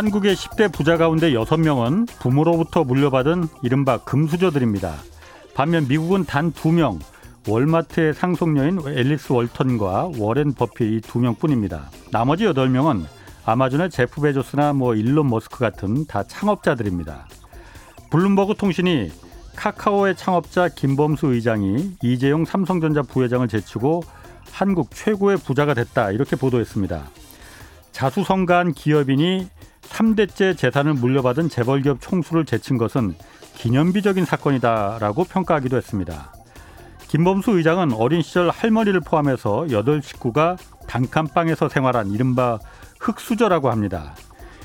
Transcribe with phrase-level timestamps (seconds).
[0.00, 4.94] 한국의 10대 부자 가운데 6명은 부모로부터 물려받은 이른바 금수저들입니다.
[5.54, 6.98] 반면 미국은 단 2명,
[7.46, 11.90] 월마트의 상속녀인 앨리스 월턴과 워렌 버핏 이 두 명뿐입니다.
[12.12, 13.04] 나머지 8명은
[13.44, 17.28] 아마존의 제프 베조스나 뭐 일론 머스크 같은 다 창업자들입니다.
[18.10, 19.12] 블룸버그 통신이
[19.54, 24.02] 카카오의 창업자 김범수 의장이 이재용 삼성전자 부회장을 제치고
[24.50, 27.02] 한국 최고의 부자가 됐다 이렇게 보도했습니다.
[27.92, 29.46] 자수성가한 기업인이
[29.82, 33.14] 3대째 재산을 물려받은 재벌기업 총수를 제친 것은
[33.56, 36.32] 기념비적인 사건이다라고 평가하기도 했습니다.
[37.08, 40.56] 김범수 의장은 어린 시절 할머니를 포함해서 여덟 식구가
[40.86, 42.58] 단칸방에서 생활한 이른바
[43.00, 44.14] 흑수저라고 합니다.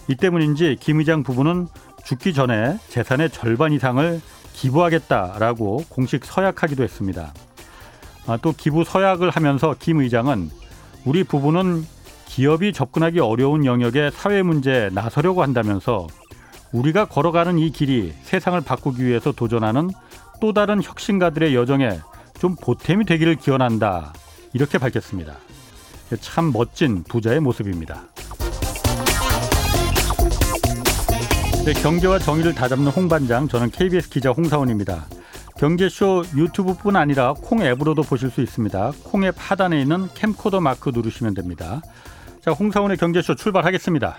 [0.07, 1.67] 이 때문인지 김 의장 부부는
[2.03, 4.21] 죽기 전에 재산의 절반 이상을
[4.53, 7.33] 기부하겠다라고 공식 서약하기도 했습니다.
[8.27, 10.49] 아, 또 기부 서약을 하면서 김 의장은
[11.03, 11.85] 우리 부부는
[12.35, 16.07] 기업이 접근하기 어려운 영역의 사회 문제에 나서려고 한다면서
[16.73, 19.89] 우리가 걸어가는 이 길이 세상을 바꾸기 위해서 도전하는
[20.41, 21.97] 또 다른 혁신가들의 여정에
[22.37, 24.11] 좀 보탬이 되기를 기원한다.
[24.51, 25.37] 이렇게 밝혔습니다.
[26.19, 28.03] 참 멋진 부자의 모습입니다.
[31.63, 35.05] 네, 경제와 정의를 다잡는 홍반장, 저는 KBS 기자 홍사원입니다.
[35.57, 38.91] 경제쇼 유튜브뿐 아니라 콩 앱으로도 보실 수 있습니다.
[39.05, 41.81] 콩 앱 하단에 있는 캠코더 마크 누르시면 됩니다.
[42.45, 44.17] 자, 홍사원의 경제쇼 출발하겠습니다.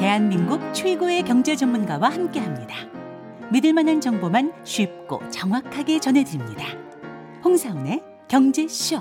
[0.00, 2.74] 대한민국 최고의 경제 전문가와 함께합니다.
[3.52, 6.64] 믿을 만한 정보만 쉽고 정확하게 전해드립니다.
[7.44, 9.00] 홍사원의 경제쇼.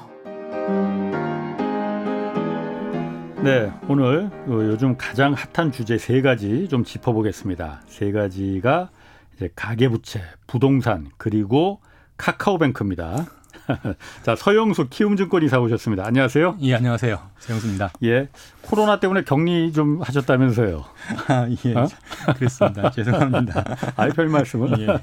[3.44, 7.82] 네, 오늘 요즘 가장 핫한 주제 세 가지 좀 짚어보겠습니다.
[7.88, 8.92] 세 가지가
[9.36, 11.82] 이제 가계부채, 부동산 그리고
[12.18, 13.26] 카카오뱅크입니다.
[14.24, 16.06] 자, 서영수 키움증권 이사 오셨습니다.
[16.06, 16.58] 안녕하세요.
[16.62, 17.20] 예, 안녕하세요.
[17.40, 17.94] 서영수입니다.
[18.04, 18.30] 예.
[18.62, 20.84] 코로나 때문에 격리 좀 하셨다면서요.
[21.28, 21.76] 아, 예.
[21.76, 21.88] 어?
[22.36, 22.92] 그랬습니다.
[22.92, 23.64] 죄송합니다.
[23.96, 24.80] 아이, 별 말씀은.
[24.82, 25.00] 예.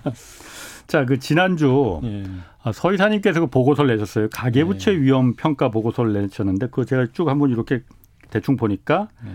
[0.87, 2.25] 자, 그 지난주 예.
[2.63, 4.29] 아, 서 이사님께서 그 보고서를 내셨어요.
[4.31, 4.97] 가계부채 예.
[4.97, 7.83] 위험 평가 보고서를 내셨는데 그거 제가 쭉 한번 이렇게
[8.31, 9.31] 대충 보니까 예.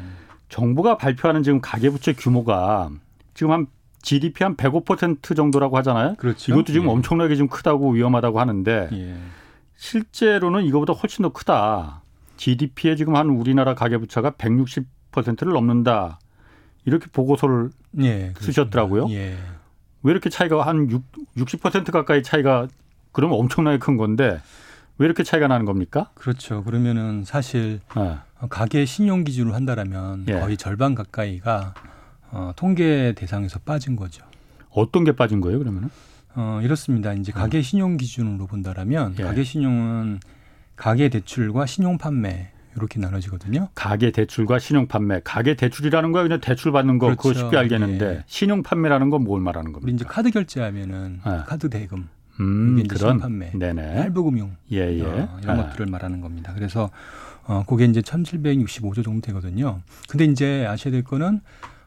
[0.50, 2.92] 정부가 발표하는 지금 가계부채 규모가
[3.34, 3.68] 지금 한
[4.06, 6.16] GDP 한 105% 정도라고 하잖아요.
[6.16, 6.52] 그렇죠.
[6.52, 6.92] 이것도 지금 예.
[6.92, 9.16] 엄청나게 좀 크다고 위험하다고 하는데 예.
[9.76, 12.04] 실제로는 이거보다 훨씬 더 크다.
[12.38, 16.20] GDP에 지금 한 우리나라 가계 부채가 160%를 넘는다.
[16.86, 17.72] 이렇게 보고서를
[18.04, 19.08] 예, 쓰셨더라고요.
[19.10, 19.36] 예.
[20.04, 22.68] 왜 이렇게 차이가 한60% 가까이 차이가
[23.12, 24.40] 그러면 엄청나게 큰 건데
[25.00, 26.12] 왜 이렇게 차이가 나는 겁니까?
[26.14, 26.64] 그렇죠.
[26.64, 28.18] 그러면은 사실 네.
[28.50, 30.40] 가계 신용 기준으로 한다라면 예.
[30.40, 31.74] 거의 절반 가까이가
[32.32, 34.24] 어, 통계 대상에서 빠진 거죠.
[34.72, 35.90] 어떤 게 빠진 거예요, 그러면은?
[36.36, 37.14] 어, 이렇습니다.
[37.14, 37.36] 이제 음.
[37.36, 39.24] 가계 신용 기준으로 본다라면 예.
[39.24, 40.20] 가계 신용은
[40.76, 43.70] 가계 대출과 신용 판매 이렇게 나눠지거든요.
[43.74, 45.22] 가계 대출과 신용 판매.
[45.24, 47.22] 가계 대출이라는 거 그냥 대출 받는 거 그렇죠.
[47.22, 48.24] 그거 쉽게 알겠는데 예.
[48.28, 49.96] 신용 판매라는 건 뭘 말하는 겁니까?
[49.96, 51.44] 이제 카드 결제하면은 예.
[51.48, 52.10] 카드 대금
[52.42, 53.96] 음, 이게 그런 판매, 네네.
[54.00, 55.04] 할부 금융 예, 예.
[55.04, 55.68] 어, 이런 아.
[55.68, 56.52] 것들을 말하는 겁니다.
[56.54, 56.90] 그래서
[57.46, 59.80] 어, 그게 이제 1,765조 정도 되거든요.
[60.10, 61.40] 근데 이제 아셔야 될 거는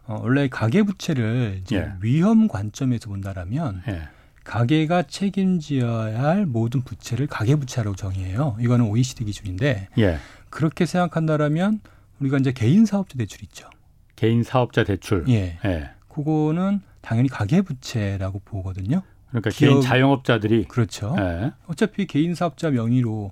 [0.08, 1.92] 어, 원래 가계 부채를 이제 예.
[2.00, 4.08] 위험 관점에서 본다라면 예.
[4.42, 8.56] 가계가 책임져야 할 모든 부채를 가계 부채라고 정의해요.
[8.58, 10.18] 이거는 OECD 기준인데 예.
[10.48, 11.80] 그렇게 생각한다라면
[12.20, 13.68] 우리가 이제 개인 사업자 대출 있죠.
[14.16, 15.26] 개인 사업자 대출.
[15.28, 15.58] 예.
[15.66, 15.90] 예.
[16.08, 19.02] 그거는 당연히 가계 부채라고 보거든요.
[19.28, 21.14] 그러니까 기업, 개인 자영업자들이 그렇죠.
[21.18, 21.52] 예.
[21.66, 23.28] 어차피 개인 사업자 명의로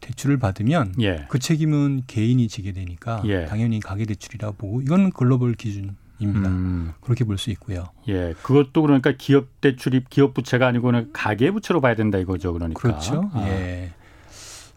[0.00, 1.24] 대출을 받으면 예.
[1.30, 3.46] 그 책임은 개인이 지게 되니까 예.
[3.46, 6.48] 당연히 가계 대출이라 보고 이건 글로벌 기준 입니다.
[6.48, 6.92] 음.
[7.00, 7.84] 그렇게 볼 수 있고요.
[8.08, 12.80] 예, 그것도 그러니까 기업 대출이 기업 부채가 아니고는 가계 부채로 봐야 된다 이거죠, 그러니까.
[12.80, 13.30] 그렇죠.
[13.32, 13.46] 아.
[13.48, 13.92] 예.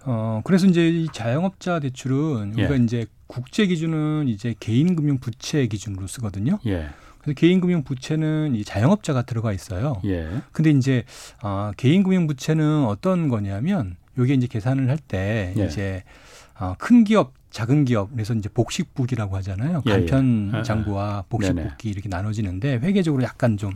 [0.07, 2.83] 어 그래서 이제 이 자영업자 대출은 우리가 예.
[2.83, 6.59] 이제 국제 기준은 이제 개인 금융 부채 기준으로 쓰거든요.
[6.67, 6.89] 예.
[7.21, 9.99] 그래서 개인 금융 부채는 이 자영업자가 들어가 있어요.
[10.05, 10.29] 예.
[10.51, 11.03] 근데 이제
[11.41, 15.65] 어, 개인 금융 부채는 어떤 거냐면 요게 이제 계산을 할때 예.
[15.65, 16.03] 이제
[16.59, 19.81] 어, 큰 기업 작은 기업 그래서 이제 복식국이라고 하잖아요.
[19.85, 20.63] 예, 간편 예.
[20.63, 23.71] 장부와 복식국이 이렇게 나눠지는데 회계적으로 약간 좀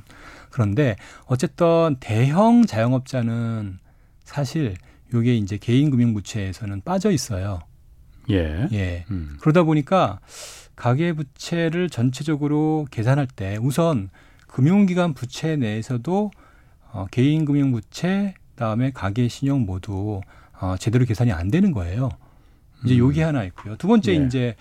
[0.49, 0.97] 그런데
[1.27, 3.79] 어쨌든 대형 자영업자는
[4.25, 4.75] 사실
[5.13, 7.61] 요게 이제 개인 금융 부채에서는 빠져 있어요.
[8.29, 8.67] 예.
[8.73, 9.05] 예.
[9.11, 9.37] 음.
[9.39, 10.19] 그러다 보니까
[10.75, 14.09] 가계 부채를 전체적으로 계산할 때 우선
[14.47, 16.31] 금융기관 부채 내에서도
[16.91, 20.19] 어, 개인 금융 부채 그다음에 가계 신용 모두
[20.59, 22.09] 어, 제대로 계산이 안 되는 거예요.
[22.83, 22.99] 이제 음.
[22.99, 23.75] 요게 하나 있고요.
[23.77, 24.25] 두 번째 예.
[24.25, 24.55] 이제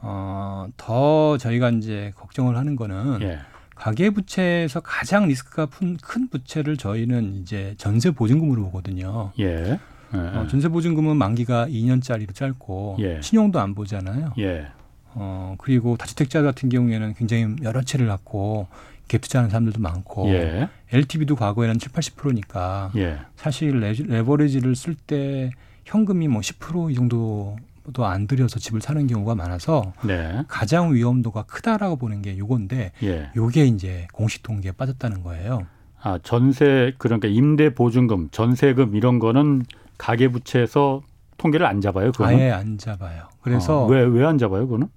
[0.00, 3.38] 어, 더 저희가 이제 걱정을 하는 거는 예.
[3.74, 5.66] 가계 부채에서 가장 리스크가
[6.02, 9.32] 큰 부채를 저희는 이제 전세 보증금으로 보거든요.
[9.38, 9.78] 예.
[10.12, 10.18] 예.
[10.18, 13.20] 어, 전세 보증금은 만기가 2년짜리로 짧고 예.
[13.22, 14.34] 신용도 안 보잖아요.
[14.38, 14.66] 예.
[15.14, 18.68] 어, 그리고 다주택자 같은 경우에는 굉장히 여러 채를 갖고
[19.08, 20.68] 갭 투자하는 사람들도 많고 예.
[20.92, 23.18] LTV도 과거에는 7, 80%니까 예.
[23.36, 25.50] 사실 레, 레버리지를 쓸때
[25.90, 30.42] 현금이 뭐 10%이 정도도 안 들여서 집을 사는 경우가 많아서 네.
[30.46, 33.30] 가장 위험도가 크다라고 보는 게 요건데 예.
[33.34, 35.66] 요게 이제 공식 통계에 빠졌다는 거예요.
[36.00, 39.64] 아, 전세 그러니까 임대 보증금, 전세금 이런 거는
[39.98, 41.02] 가계 부채에서
[41.38, 42.36] 통계를 안 잡아요, 그거는.
[42.36, 43.24] 아예 안 잡아요.
[43.42, 44.88] 그래서 왜 왜 안 잡아요, 그거는?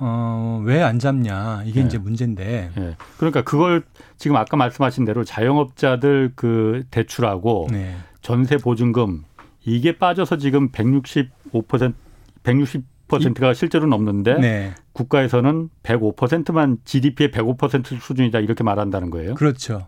[0.00, 1.86] 어, 왜 안 잡냐 이게 네.
[1.86, 2.96] 이제 문제인데 예.
[3.16, 3.84] 그러니까 그걸
[4.18, 7.94] 지금 아까 말씀하신 대로 자영업자들 그 대출하고 네.
[8.20, 9.22] 전세 보증금
[9.64, 11.94] 이게 빠져서 지금 165%
[12.42, 14.74] 160%가 실제로 넘는데 네.
[14.92, 19.34] 국가에서는 105%만 GDP의 105% 수준이다 이렇게 말한다는 거예요.
[19.34, 19.86] 그렇죠.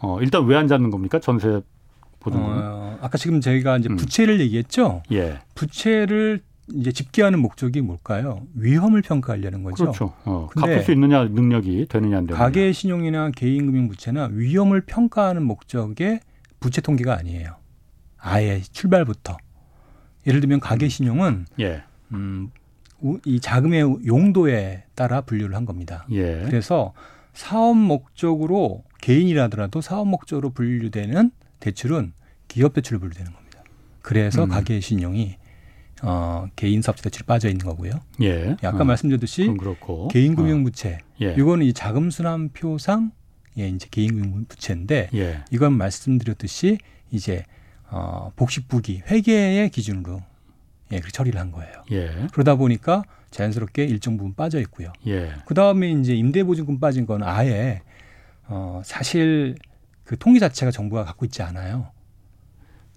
[0.00, 1.20] 어, 일단 왜 안 잡는 겁니까?
[1.20, 1.60] 전세
[2.20, 2.46] 보증금.
[2.48, 3.96] 어, 아까 지금 저희가 이제 음.
[3.96, 5.02] 부채를 얘기했죠.
[5.12, 5.38] 예.
[5.54, 6.40] 부채를
[6.74, 8.42] 이제 집계하는 목적이 뭘까요?
[8.54, 9.84] 위험을 평가하려는 거죠.
[9.84, 10.12] 그렇죠.
[10.24, 12.42] 어, 갚을 수 있느냐 능력이 되느냐 안 되느냐.
[12.42, 16.20] 가계 신용이나 개인 금융 부채나 위험을 평가하는 목적의
[16.60, 17.56] 부채 통계가 아니에요.
[18.22, 19.36] 아예 출발부터.
[20.26, 21.82] 예를 들면 가계 신용은 예.
[22.12, 22.50] 음,
[23.00, 26.06] 우- 이 자금의 용도에 따라 분류를 한 겁니다.
[26.12, 26.42] 예.
[26.46, 26.94] 그래서
[27.34, 32.12] 사업 목적으로 개인이라더라도 사업 목적으로 분류되는 대출은
[32.46, 33.64] 기업 대출로 분류되는 겁니다.
[34.02, 34.48] 그래서 음.
[34.50, 35.36] 가계 신용이
[36.04, 37.92] 어, 개인 사업자 대출이 빠져 있는 거고요.
[38.22, 38.56] 예.
[38.62, 39.48] 아까 어, 말씀드렸듯이.
[40.12, 41.34] 개인 금융 부채 어, 예.
[41.36, 43.10] 이거는 이 자금 순환표상
[43.58, 45.44] 예, 이제 개인 금융 부채인데 예.
[45.50, 46.78] 이건 말씀드렸듯이
[47.10, 47.44] 이제
[47.92, 50.22] 어, 복식부기 회계의 기준으로
[50.92, 51.72] 예, 그렇게 처리를 한 거예요.
[51.92, 52.26] 예.
[52.32, 54.92] 그러다 보니까 자연스럽게 일정 부분 빠져 있고요.
[55.06, 55.32] 예.
[55.46, 57.82] 그 다음에 이제 임대보증금 빠진 건 아예
[58.48, 59.54] 어, 사실
[60.04, 61.86] 그 통계 자체가 정부가 갖고 있지 않아요.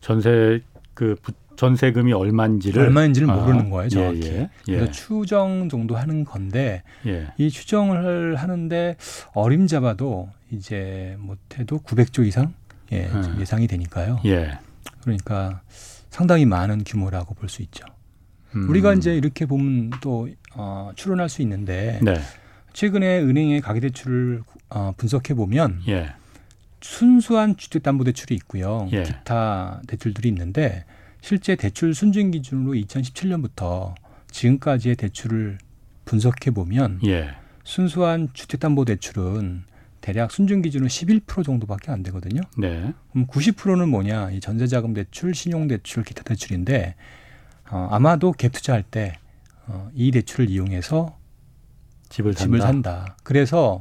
[0.02, 0.62] 전세
[0.94, 4.24] 그 부- 전세금이 얼마인지를 얼마인지를 아, 모르는 거예요, 정확히.
[4.28, 4.50] 예.
[4.68, 4.76] 예.
[4.76, 7.28] 그래서 추정 정도 하는 건데 예.
[7.38, 8.98] 이 추정을 하는데
[9.34, 12.54] 어림잡아도 이제 못해도 900조 이상
[12.92, 13.38] 예, 음.
[13.40, 14.20] 예상이 되니까요.
[14.26, 14.60] 예.
[15.06, 15.62] 그러니까
[16.10, 17.86] 상당히 많은 규모라고 볼 수 있죠.
[18.56, 18.70] 음.
[18.70, 22.16] 우리가 이제 이렇게 보면 또 어, 추론할 수 있는데 네.
[22.74, 26.14] 최근에 은행의 가계 대출을 어, 분석해 보면 예.
[26.82, 28.88] 순수한 주택담보대출이 있고요.
[28.92, 29.04] 예.
[29.04, 30.86] 기타 대출들이 있는데
[31.22, 33.94] 실제 대출 순증 기준으로 2017년부터
[34.32, 35.58] 지금까지의 대출을
[36.06, 37.30] 분석해 보면 예.
[37.64, 39.64] 순수한 주택담보대출은
[40.06, 42.42] 대략 순증 기준은 11% 정도밖에 안 되거든요.
[42.60, 42.94] 네.
[43.12, 44.30] 그럼 90%는 뭐냐?
[44.30, 46.94] 이 전세자금 대출, 신용 대출, 기타 대출인데
[47.72, 49.14] 어, 아마도 갭 투자할 때
[49.66, 51.18] 어, 이 대출을 이용해서
[52.10, 52.44] 집을 산다.
[52.44, 53.18] 집을 산다.
[53.24, 53.80] 그래서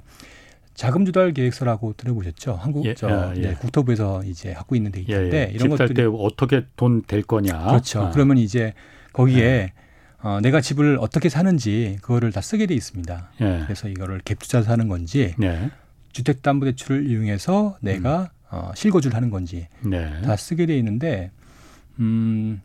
[0.72, 2.54] 자금 조달 계획서라고 들어보셨죠?
[2.54, 3.40] 한국 예, 저 아, 예.
[3.40, 5.52] 네, 국토부에서 이제 갖고 있는 예, 데이터인데 예.
[5.52, 7.66] 이런 집살 것들이 때 어떻게 돈 될 거냐.
[7.66, 8.00] 그렇죠.
[8.04, 8.10] 아.
[8.10, 8.72] 그러면 이제
[9.12, 9.74] 거기에
[10.22, 13.30] 어, 내가 집을 어떻게 사는지 그거를 다 쓰게 돼 있습니다.
[13.42, 13.60] 예.
[13.64, 15.70] 그래서 이거를 갭 투자 사는 건지 네.
[16.14, 19.90] 주택담보대출을 이용해서 내가 어, 실거주를 하는 건지 음.
[19.90, 20.22] 네.
[20.22, 21.30] 다 쓰게 돼 있는데
[21.98, 22.62] 음,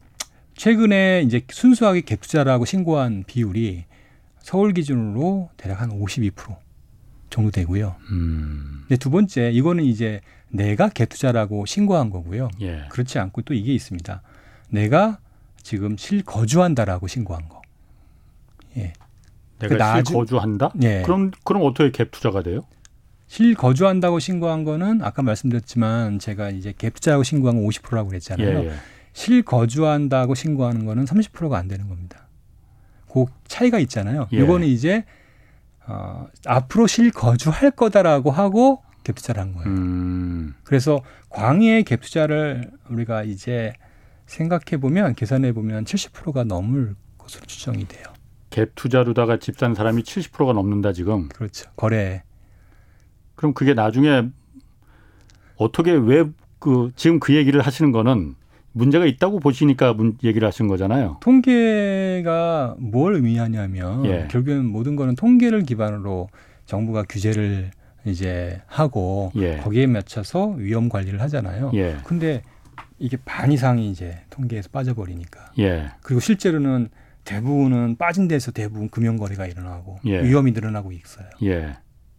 [0.55, 3.85] 최근에 이제 순수하게 갭 투자라고 신고한 비율이
[4.39, 6.57] 서울 기준으로 대략 한 52%
[7.29, 7.95] 정도 되고요.
[8.11, 8.85] 음.
[8.87, 12.49] 근데 두 번째 이거는 이제 내가 갭 투자라고 신고한 거고요.
[12.61, 12.85] 예.
[12.89, 14.21] 그렇지 않고 또 이게 있습니다.
[14.69, 15.19] 내가
[15.61, 17.61] 지금 실거주한다라고 신고한 거.
[18.77, 18.93] 예.
[19.59, 20.73] 내가 그 실거주한다?
[20.83, 21.03] 예.
[21.03, 22.65] 그럼 그럼 어떻게 갭 투자가 돼요?
[23.29, 28.63] 실거주한다고 신고한 거는 아까 말씀드렸지만 제가 이제 갭 투자라고 신고한 건 50%라고 그랬잖아요.
[28.63, 28.73] 예, 예.
[29.13, 32.27] 실거주한다고 신고하는 거는 30%가 안 되는 겁니다.
[33.07, 34.27] 그 차이가 있잖아요.
[34.33, 34.37] 예.
[34.37, 35.05] 이거는 이제
[35.87, 39.69] 어, 앞으로 실거주할 거다라고 하고 갭 투자를 한 거예요.
[39.69, 40.55] 음.
[40.63, 43.73] 그래서 광의의 갭 투자를 우리가 이제
[44.25, 48.03] 생각해 보면 계산해 보면 70%가 넘을 것으로 추정이 돼요.
[48.49, 51.29] 갭 투자로다가 집 산 사람이 70%가 넘는다 지금.
[51.29, 51.69] 그렇죠.
[51.75, 52.23] 거래.
[53.39, 54.27] 그럼 그게 나중에
[55.55, 56.25] 어떻게 왜
[56.59, 58.35] 그 지금 그 얘기를 하시는 거는
[58.73, 61.17] 문제가 있다고 보시니까 문, 얘기를 하신 거잖아요.
[61.21, 64.27] 통계가 뭘 의미하냐면 예.
[64.29, 66.29] 결국엔 모든 거는 통계를 기반으로
[66.65, 67.71] 정부가 규제를
[68.05, 69.57] 이제 하고 예.
[69.57, 71.71] 거기에 맞춰서 위험 관리를 하잖아요.
[71.73, 71.97] 예.
[72.03, 72.43] 근데
[72.99, 75.87] 이게 반 이상이 이제 통계에서 빠져버리니까 예.
[76.01, 76.89] 그리고 실제로는
[77.23, 80.21] 대부분은 빠진 데서 대부분 금융 거래가 일어나고 예.
[80.23, 81.27] 위험이 늘어나고 있어요.
[81.43, 81.75] 예.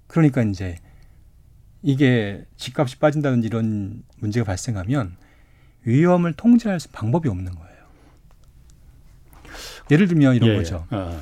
[0.09, 0.77] 그러니까 이제
[1.83, 5.17] 이게 집값이 빠진다든지 이런 문제가 발생하면
[5.85, 7.71] 위험을 통제할 수- 방법이 없는 거예요.
[9.91, 10.87] 예를 들면 이런 예, 거죠.
[10.93, 10.97] 예.
[10.97, 11.21] 어.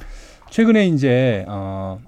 [0.50, 2.00] 최근에 이제 어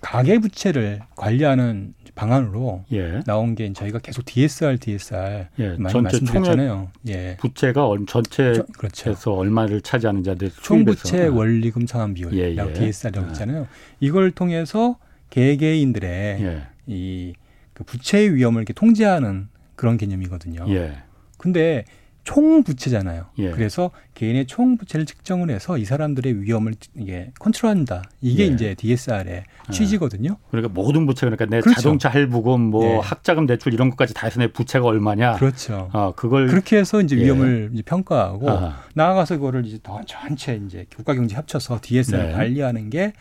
[0.00, 3.20] 가계 부채를 관리하는 방안으로 예.
[3.26, 5.68] 나온 게 저희가 계속 DSR, DSR 예.
[5.76, 6.90] 많이 말씀드렸잖아요.
[7.08, 7.36] 예.
[7.40, 9.34] 부채가 전체에서 그렇죠.
[9.34, 12.78] 얼마를 차지하는지 총부채 원리금 상환 비율이라고 예, 예.
[12.78, 13.32] DSR이라고 예.
[13.32, 13.66] 있잖아요.
[14.00, 14.98] 이걸 통해서
[15.30, 16.62] 개개인들의 예.
[16.86, 17.34] 이
[17.76, 20.64] 그 부채의 위험을 이렇게 통제하는 그런 개념이거든요.
[20.70, 20.96] 예.
[21.36, 21.84] 근데
[22.24, 23.26] 총 부채잖아요.
[23.38, 23.50] 예.
[23.50, 28.04] 그래서 개인의 총 부채를 측정을 해서 이 사람들의 위험을 이게 컨트롤한다.
[28.22, 28.46] 이게 예.
[28.46, 29.72] 이제 DSR의 예.
[29.72, 30.38] 취지거든요.
[30.50, 31.82] 그러니까 모든 부채 그러니까 내 그렇죠.
[31.82, 32.96] 자동차 할부금 뭐 예.
[32.96, 35.34] 학자금 대출 이런 것까지 다 해서 내 부채가 얼마냐.
[35.34, 35.90] 그렇죠.
[35.92, 37.24] 어, 그걸 그렇게 해서 이제 예.
[37.24, 38.82] 위험을 이제 평가하고 아하.
[38.94, 42.32] 나아가서 그거를 이제 더 전체 이제 국가 경제 합쳐서 DSR 네.
[42.32, 43.12] 관리하는 게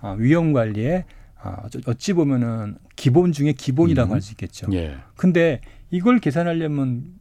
[0.00, 1.04] 어, 위험 관리의
[1.44, 4.14] 어, 어찌 보면은 기본 중에 기본이라고 음.
[4.14, 4.66] 할수 있겠죠.
[4.72, 4.96] 예.
[5.16, 5.60] 근데
[5.90, 7.14] 이걸 계산하려면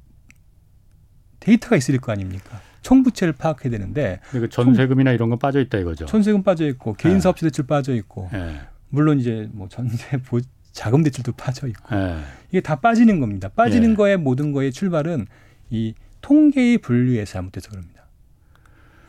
[1.42, 2.62] 데이터가 있을 거 아닙니까?
[2.82, 6.06] 총부채를 파악해야 되는데 그러니까 전세금이나 이런 건 빠져 있다 이거죠.
[6.06, 7.20] 전세금 빠져 있고 개인 네.
[7.22, 8.62] 사업자 대출 빠져 있고 네.
[8.90, 10.40] 물론 이제 뭐 전세 보,
[10.72, 12.22] 자금 대출도 빠져 있고 네.
[12.50, 13.50] 이게 다 빠지는 겁니다.
[13.50, 13.96] 빠지는 예.
[13.96, 15.28] 거에 모든 거의 출발은
[15.70, 18.06] 이 통계의 분류에서 잘못돼서 그럽니다.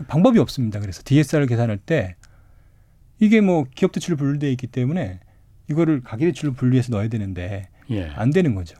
[0.08, 0.80] 방법이 없습니다.
[0.80, 2.16] 그래서 DSR을 계산할 때
[3.20, 5.20] 이게 뭐 기업 대출로 분류되어 있기 때문에
[5.70, 8.08] 이거를 가계 대출로 분류해서 넣어야 되는데 예.
[8.14, 8.76] 안 되는 거죠.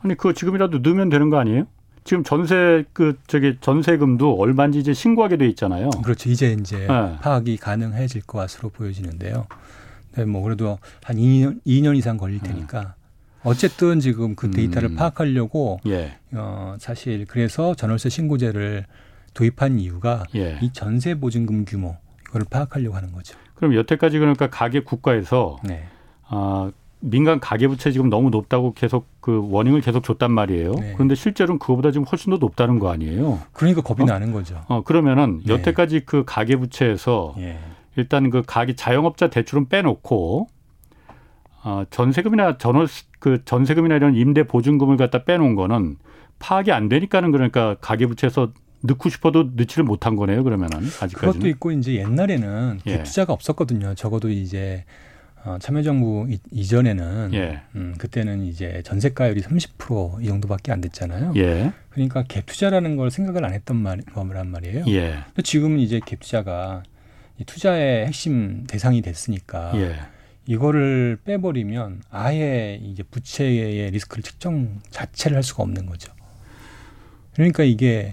[0.00, 1.66] 아니 그거 지금이라도 넣으면 되는 거 아니에요?
[2.04, 5.90] 지금 전세 그 저기 전세금도 얼마인지 이제 신고하게 돼 있잖아요.
[6.02, 6.28] 그렇죠.
[6.28, 6.86] 이제 이제 네.
[7.20, 9.46] 파악이 가능해질 것으로 보여지는데요.
[10.16, 12.48] 네, 뭐 그래도 한 2년 2년 이상 걸릴 네.
[12.48, 12.96] 테니까
[13.44, 14.96] 어쨌든 지금 그 데이터를 음.
[14.96, 16.18] 파악하려고 예.
[16.32, 18.86] 어 사실 그래서 전월세 신고제를
[19.34, 20.58] 도입한 이유가 예.
[20.60, 21.96] 이 전세 보증금 규모
[22.28, 23.38] 이거를 파악하려고 하는 거죠.
[23.62, 25.84] 그럼 여태까지 그러니까 가계 국가에서 네.
[26.26, 30.72] 아 민간 가계부채 지금 너무 높다고 계속 그 워닝을 계속 줬단 말이에요.
[30.72, 30.94] 네.
[30.94, 33.38] 그런데 실제로는 그거보다 지금 훨씬 더 높다는 거 아니에요.
[33.52, 34.04] 그러니까 겁이 어?
[34.04, 34.60] 나는 거죠.
[34.66, 35.52] 어 그러면은 네.
[35.52, 37.60] 여태까지 그 가계부채에서 네.
[37.94, 40.48] 일단 그 가계 자영업자 대출은 빼놓고
[41.62, 42.88] 어 전세금이나 전월
[43.20, 45.98] 그 전세금이나 이런 임대 보증금을 갖다 빼놓은 거는
[46.40, 48.50] 파악이 안 되니까는 그러니까 가계부채에서
[48.82, 50.44] 넣고 싶어도 넣지를 못한 거네요.
[50.44, 53.02] 그러면은 아직까지 그것도 있고 이제 옛날에는 예.
[53.02, 53.94] 투자가 없었거든요.
[53.94, 54.84] 적어도 이제
[55.44, 57.62] 어, 참여정부 이, 이전에는 예.
[57.74, 61.32] 음, 그때는 이제 전세가율이 30%이 정도밖에 안 됐잖아요.
[61.36, 61.72] 예.
[61.90, 64.84] 그러니까 갭 투자라는 걸 생각을 안 했던 말, 거란 말이에요.
[64.88, 65.18] 예.
[65.42, 66.82] 지금은 이제 갭 투자가
[67.38, 69.96] 이 투자의 핵심 대상이 됐으니까 예.
[70.46, 76.12] 이거를 빼버리면 아예 이제 부채의 리스크를 측정 자체를 할 수가 없는 거죠.
[77.34, 78.12] 그러니까 이게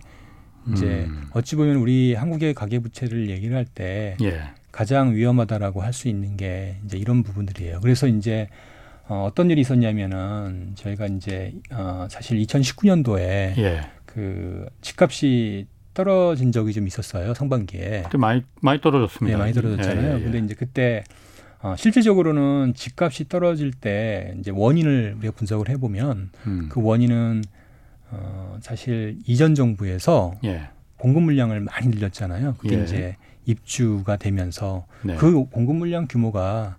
[0.73, 1.23] 이제 음.
[1.33, 4.41] 어찌 보면 우리 한국의 가계 부채를 얘기를 할때 예.
[4.71, 7.79] 가장 위험하다라고 할 수 있는 게 이제 이런 부분들이에요.
[7.81, 8.47] 그래서 이제
[9.07, 13.81] 어, 어떤 일이 있었냐면은 저희가 이제 어, 사실 2019년도에 예.
[14.05, 18.03] 그 집값이 떨어진 적이 좀 있었어요 상반기에.
[18.05, 19.35] 그때 많이 많이 떨어졌습니다.
[19.37, 20.07] 네, 많이 떨어졌잖아요.
[20.07, 20.23] 예, 예, 예.
[20.23, 21.03] 근데 이제 그때
[21.61, 26.69] 어, 실질적으로는 집값이 떨어질 때 이제 원인을 우리가 분석을 해보면 음.
[26.71, 27.43] 그 원인은
[28.11, 30.69] 어, 사실 이전 정부에서 예.
[30.97, 32.55] 공급 물량을 많이 늘렸잖아요.
[32.57, 32.83] 그게 예.
[32.83, 35.15] 이제 입주가 되면서 네.
[35.15, 36.77] 그 공급 물량 규모가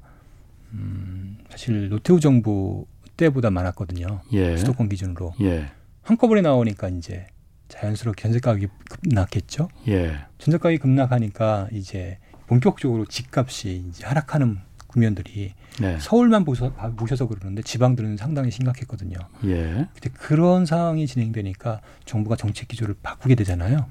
[0.72, 4.20] 음, 사실 노태우 정부 때보다 많았거든요.
[4.32, 4.56] 예.
[4.56, 5.70] 수도권 기준으로 예.
[6.02, 7.26] 한꺼번에 나오니까 이제
[7.68, 9.68] 자연스럽게 전세 가격이 급락했죠.
[9.88, 10.16] 예.
[10.38, 14.58] 전세 가격이 급락하니까 이제 본격적으로 집값이 이제 하락하는
[14.88, 15.98] 국면들이 네.
[16.00, 19.16] 서울만 보셔, 보셔서 그러는데 지방들은 상당히 심각했거든요.
[19.44, 19.88] 예.
[19.94, 23.86] 근데 그런 상황이 진행되니까 정부가 정책 기조를 바꾸게 되잖아요.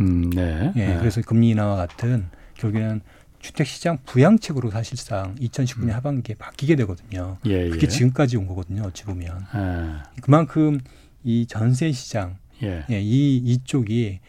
[0.00, 0.72] 음, 네.
[0.76, 0.98] 예, 네.
[0.98, 3.00] 그래서 금리 인하와 같은 결국에는
[3.40, 5.90] 주택 시장 부양책으로 사실상 2019년 음.
[5.90, 7.36] 하반기에 바뀌게 되거든요.
[7.44, 7.88] 예, 그게 예.
[7.88, 8.82] 지금까지 온 거거든요.
[8.84, 10.20] 어찌 보면 예.
[10.22, 10.80] 그만큼
[11.22, 12.84] 이 전세 시장, 예.
[12.90, 14.20] 예, 이 이쪽이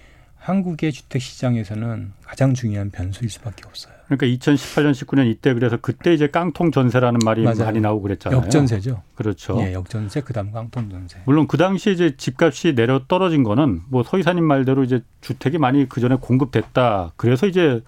[0.46, 3.96] 한국의 주택 시장에서는 가장 중요한 변수일 수밖에 없어요.
[4.06, 7.66] 그러니까 2018년, 19년 이때 그래서 그때 이제 깡통 전세라는 말이 맞아요.
[7.66, 8.42] 많이 나오고 그랬잖아요.
[8.42, 9.02] 역전세죠.
[9.16, 9.58] 그렇죠.
[9.62, 11.18] 예, 역전세 그다음 깡통 전세.
[11.26, 16.00] 물론 그 당시에 이제 집값이 내려 떨어진 거는 뭐 서이사님 말대로 이제 주택이 많이 그
[16.00, 17.14] 전에 공급됐다.
[17.16, 17.82] 그래서 이제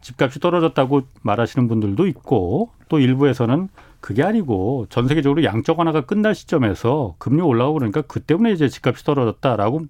[0.00, 3.68] 집값이 떨어졌다고 말하시는 분들도 있고 또 일부에서는
[4.00, 9.04] 그게 아니고 전 세계적으로 양적 완화가 끝날 시점에서 금리 올라가고 그러니까 그 때문에 이제 집값이
[9.04, 9.82] 떨어졌다라고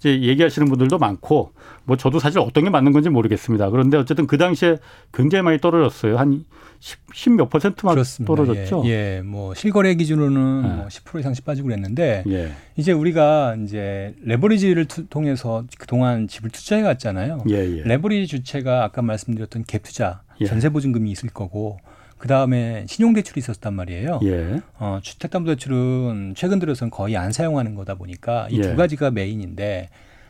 [0.00, 1.52] 이제 얘기하시는 분들도 많고
[1.84, 3.68] 뭐 저도 사실 어떤 게 맞는 건지 모르겠습니다.
[3.70, 4.78] 그런데 어쨌든 그 당시에
[5.12, 6.16] 굉장히 많이 떨어졌어요.
[6.16, 8.34] 한10몇 퍼센트만 그렇습니다.
[8.34, 8.82] 떨어졌죠.
[8.86, 9.22] 예, 예.
[9.22, 10.88] 뭐 실거래 기준으로는 예.
[10.88, 12.52] 뭐10% 이상씩 빠지고 그랬는데 예.
[12.76, 17.44] 이제 우리가 이제 레버리지를 통해서 그동안 집을 투자해 갔잖아요.
[17.50, 17.82] 예, 예.
[17.84, 20.46] 레버리지 주체가 아까 말씀드렸던 갭 투자, 예.
[20.46, 21.78] 전세 보증금이 있을 거고
[22.20, 24.20] 그 다음에 신용대출이 있었단 말이에요.
[24.24, 24.60] 예.
[24.78, 28.74] 어, 주택담보대출은 최근 들어서는 거의 안 사용하는 거다 보니까 이두 예.
[28.74, 29.88] 가지가 메인인데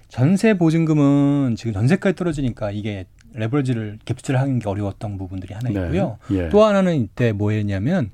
[0.08, 5.80] 전세 보증금은 지금 전세까지 떨어지니까 이게 레버리지를 갭투자를 하는 게 어려웠던 부분들이 하나 네.
[5.80, 6.18] 있고요.
[6.28, 6.44] 네.
[6.44, 6.48] 예.
[6.48, 8.12] 또 하나는 이때 뭐였냐면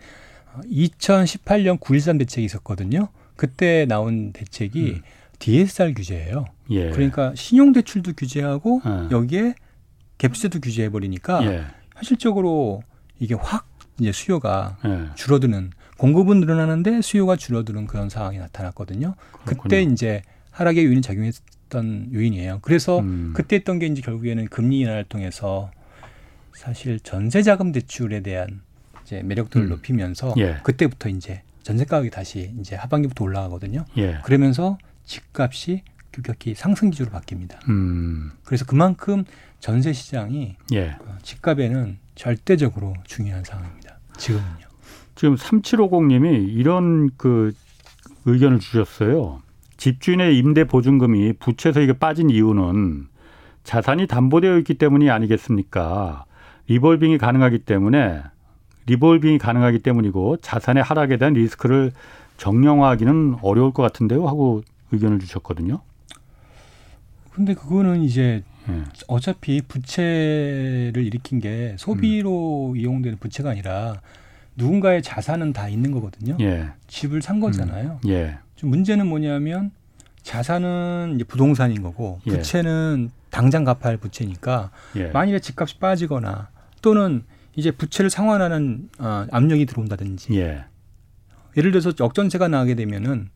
[0.65, 3.09] 2018년 9.13 대책이 있었거든요.
[3.37, 5.03] 그때 나온 대책이 음.
[5.39, 6.47] DSR 규제예요.
[6.71, 6.89] 예.
[6.93, 9.15] 그러니까 신용 대출도 규제하고 예.
[9.15, 9.55] 여기에
[10.17, 11.65] 갭세도 규제해 버리니까 예.
[11.95, 12.83] 현실적으로
[13.19, 13.67] 이게 확
[14.01, 15.09] 이제 수요가 예.
[15.15, 19.15] 줄어드는 공급은 늘어나는데 수요가 줄어드는 그런 상황이 나타났거든요.
[19.45, 19.63] 그렇군요.
[19.63, 22.59] 그때 이제 하락의 요인이 작용했던 요인이에요.
[22.63, 23.33] 그래서 음.
[23.35, 25.71] 그때 했던 게 이제 결국에는 금리 인하를 통해서
[26.55, 28.61] 사실 전세 자금 대출에 대한
[29.05, 29.71] 이제 매력도를 음.
[29.71, 30.59] 높이면서 예.
[30.63, 33.85] 그때부터 이제 전세 가격이 다시 이제 하반기부터 올라가거든요.
[33.97, 34.19] 예.
[34.25, 37.69] 그러면서 집값이 급격히 상승 기조로 바뀝니다.
[37.69, 38.33] 음.
[38.45, 39.25] 그래서 그만큼
[39.61, 40.97] 전세 시장이 예.
[40.99, 43.99] 그 집값에는 절대적으로 중요한 상황입니다.
[44.17, 44.67] 지금은요.
[45.15, 47.55] 지금 3750님이 이런 그
[48.25, 49.41] 의견을 주셨어요.
[49.77, 53.07] 집주인의 임대 보증금이 부채에서 이게 빠진 이유는
[53.63, 56.25] 자산이 담보되어 있기 때문이 아니겠습니까?
[56.69, 58.23] 리볼빙이 가능하기 때문에
[58.87, 61.93] 리볼빙이 가능하기 때문이고 자산의 하락에 대한 리스크를
[62.39, 65.81] 정량화하기는 어려울 것 같은데요 하고 의견을 주셨거든요.
[67.33, 68.83] 근데 그거는 이제 예.
[69.09, 72.77] 어차피 부채를 일으킨 게 소비로 음.
[72.77, 74.01] 이용되는 부채가 아니라
[74.57, 76.37] 누군가의 자산은 다 있는 거거든요.
[76.41, 76.69] 예.
[76.87, 78.01] 집을 산 거잖아요.
[78.05, 78.11] 음.
[78.11, 78.39] 예.
[78.57, 79.71] 좀 문제는 뭐냐면
[80.23, 82.31] 자산은 이제 부동산인 거고 예.
[82.31, 85.09] 부채는 당장 갚아야 할 부채니까 예.
[85.09, 86.49] 만일에 집값이 빠지거나
[86.83, 87.23] 또는
[87.55, 90.65] 이제 부채를 상환하는 어, 압력이 들어온다든지 예.
[91.57, 93.31] 예를 들어서 역전세가 나게 되면은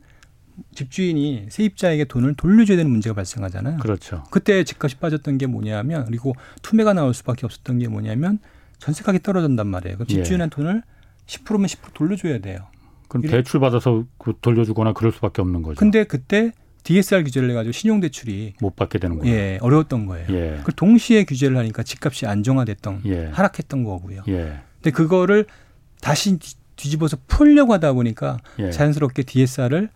[0.75, 3.79] 집주인이 세입자에게 돈을 돌려줘야 되는 문제가 발생하잖아요.
[3.79, 4.25] 그렇죠.
[4.31, 8.39] 그때 집값이 빠졌던 게 뭐냐면 그리고 투매가 나올 수밖에 없었던 게 뭐냐면
[8.79, 9.97] 전세 가격이 떨어진단 말이에요.
[9.97, 10.15] 그럼 예.
[10.15, 10.83] 집주인한 돈을
[11.27, 12.67] 10%면 10% 돌려줘야 돼요.
[13.09, 15.79] 그럼 대출 받아서 그 돌려주거나 그럴 수밖에 없는 거죠.
[15.79, 16.53] 근데 그때
[16.85, 19.35] DSR 규제를 해가지고 신용 대출이 못 받게 되는 거예요.
[19.35, 20.27] 예, 어려웠던 거예요.
[20.31, 20.61] 예.
[20.65, 23.27] 그 동시에 규제를 하니까 집값이 안정화됐던 예.
[23.27, 24.23] 하락했던 거고요.
[24.29, 24.61] 예.
[24.77, 25.47] 근데 그거를
[26.01, 26.39] 다시
[26.77, 28.71] 뒤집어서 풀려고 하다 보니까 예.
[28.71, 29.91] 자연스럽게 DSR을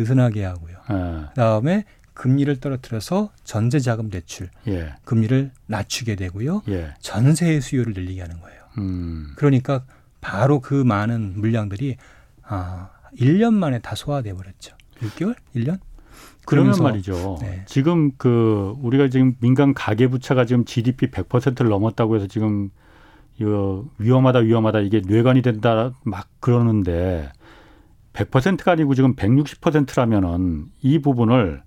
[0.00, 0.76] 느슨하게 하고요.
[0.90, 1.26] 예.
[1.28, 1.84] 그다음에
[2.14, 4.94] 금리를 떨어뜨려서 전세 자금 대출 예.
[5.04, 6.62] 금리를 낮추게 되고요.
[6.68, 6.94] 예.
[7.00, 8.60] 전세의 수요를 늘리게 하는 거예요.
[8.78, 9.32] 음.
[9.36, 9.84] 그러니까
[10.20, 11.96] 바로 그 많은 물량들이
[12.42, 14.76] 아, 1년 만에 다 소화돼 버렸죠.
[15.00, 15.36] 6개월?
[15.54, 15.78] 1년?
[16.46, 17.38] 그러면 말이죠.
[17.40, 17.62] 네.
[17.66, 22.70] 지금 그 우리가 지금 민간 가계 부채가 지금 GDP 100%를 넘었다고 해서 지금
[23.38, 27.30] 이거 위험하다 위험하다 이게 뇌관이 된다 막 그러는데
[28.12, 31.62] 100%가 아니고 지금 160%라면은 이 부분을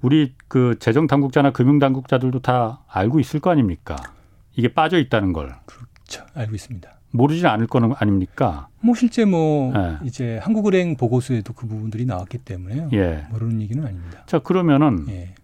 [0.00, 3.96] 우리 그 재정 당국자나 금융 당국자들도 다 알고 있을 거 아닙니까?
[4.54, 5.54] 이게 빠져 있다는 걸.
[5.66, 6.24] 그렇죠.
[6.34, 6.98] 알고 있습니다.
[7.10, 8.68] 모르지 않을 거는 아닙니까?
[8.80, 9.96] 뭐 실제 뭐 네.
[10.04, 12.90] 이제 한국은행 보고서에도 그 부분들이 나왔기 때문에요.
[12.92, 13.26] 예.
[13.30, 14.22] 모르는 얘기는 아닙니다.
[14.26, 15.34] 자 그러면은 예.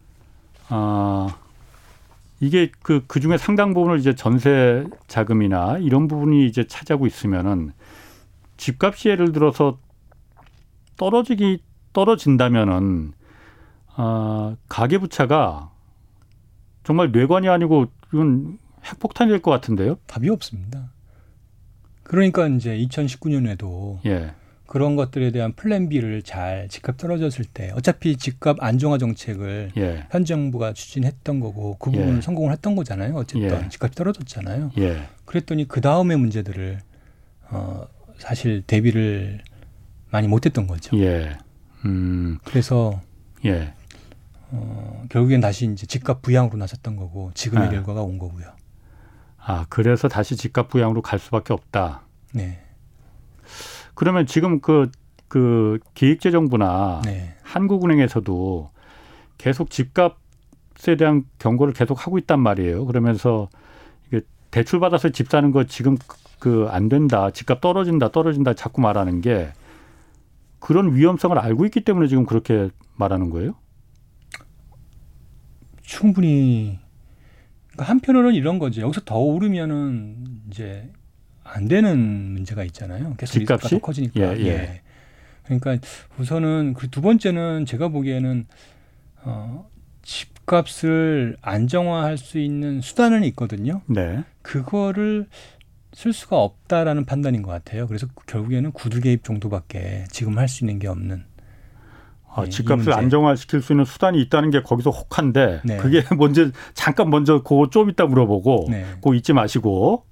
[0.69, 1.37] 아
[2.41, 7.73] 이게 그, 그 중에 상당 부분을 이제 전세 자금이나 이런 부분이 이제 차지하고 있으면은
[8.59, 9.79] 집값이 예를 들어서
[10.97, 13.13] 떨어지기 떨어진다면은
[13.97, 15.71] 아 가계 부채가
[16.85, 19.97] 정말 뇌관이 아니고 이건 핵폭탄이 될 것 같은데요?
[20.07, 20.91] 답이 없습니다.
[22.03, 24.35] 그러니까 이제 2019년에도 예.
[24.67, 30.07] 그런 것들에 대한 플랜 B를 잘 집값 떨어졌을 때 어차피 집값 안정화 정책을 예.
[30.11, 32.21] 현 정부가 추진했던 거고 그 부분을 예.
[32.21, 33.15] 성공을 했던 거잖아요.
[33.15, 33.69] 어쨌든 예.
[33.69, 34.73] 집값이 떨어졌잖아요.
[34.79, 35.09] 예.
[35.25, 36.79] 그랬더니 그 다음의 문제들을
[37.51, 37.87] 어
[38.19, 39.41] 사실 대비를
[40.15, 40.97] 많이 못했던 거죠.
[40.99, 41.37] 예.
[41.85, 42.39] 음.
[42.45, 43.01] 그래서
[43.45, 43.75] 예.
[44.53, 47.71] 어, 결국엔 다시 이제 집값 부양으로 나섰던 거고 지금의 아.
[47.71, 48.47] 결과가 온 거고요.
[49.39, 52.03] 아, 그래서 다시 집값 부양으로 갈 수밖에 없다.
[52.33, 52.61] 네.
[53.95, 54.89] 그러면 지금 그,
[55.27, 57.35] 그 기획재정부나 네.
[57.43, 58.71] 한국은행에서도
[59.37, 62.87] 계속 집값에 대한 경고를 계속 하고 있단 말이에요.
[62.87, 63.49] 그러면서
[64.07, 64.21] 이게
[64.53, 65.97] 대출 받아서 집 사는 거 지금
[66.39, 67.31] 그 안 된다.
[67.31, 69.53] 집값 떨어진다, 떨어진다 자꾸 말하는 게
[70.65, 73.55] 그런 위험성을 알고 있기 때문에 지금 그렇게 말하는 거예요?
[75.83, 76.79] 충분히
[77.67, 78.81] 그러니까 한편으로는 이런 거죠.
[78.81, 80.91] 여기서 더 오르면은 이제
[81.43, 83.13] 안 되는 문제가 있잖아요.
[83.19, 84.21] 계속 집값이 더 커지니까.
[84.21, 84.47] 예, 예.
[84.47, 84.81] 예.
[85.45, 85.77] 그러니까
[86.19, 88.47] 우선은 그 두 번째는 제가 보기에는
[89.25, 89.69] 어
[90.01, 93.83] 집값을 안정화할 수 있는 수단은 있거든요.
[93.87, 94.25] 네.
[94.41, 95.27] 그거를
[95.95, 97.87] 쓸 수가 없다라는 판단인 것 같아요.
[97.87, 101.25] 그래서 결국에는 구두 개입 정도밖에 지금 할 수 있는 게 없는
[102.37, 105.77] 아, 네, 집값을 안정화시킬 수 있는 수단이 있다는 게 거기서 혹한데 네.
[105.77, 108.85] 그게 먼저 잠깐 먼저 그거 좀 이따 물어보고 네.
[108.97, 110.05] 그거 잊지 마시고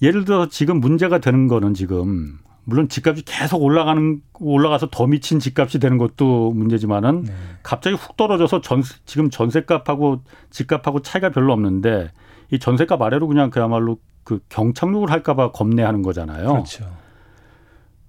[0.00, 5.78] 예를 들어서 지금 문제가 되는 거는 지금 물론 집값이 계속 올라가는 올라가서 더 미친 집값이
[5.78, 7.32] 되는 것도 문제지만은 네.
[7.62, 12.10] 갑자기 훅 떨어져서 전 지금 전세값하고 집값하고 차이가 별로 없는데
[12.50, 16.48] 이 전세값 아래로 그냥 그야말로 그 경착륙을 할까봐 겁내하는 거잖아요.
[16.48, 16.96] 그렇죠.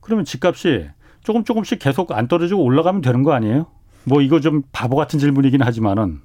[0.02, 0.90] 그러면 집값이
[1.24, 3.68] 조금 조금씩 계속 안 떨어지고 올라가면 되는 거 아니에요?
[4.06, 6.22] 뭐 이거 좀 바보 같은 질문이긴 하지만은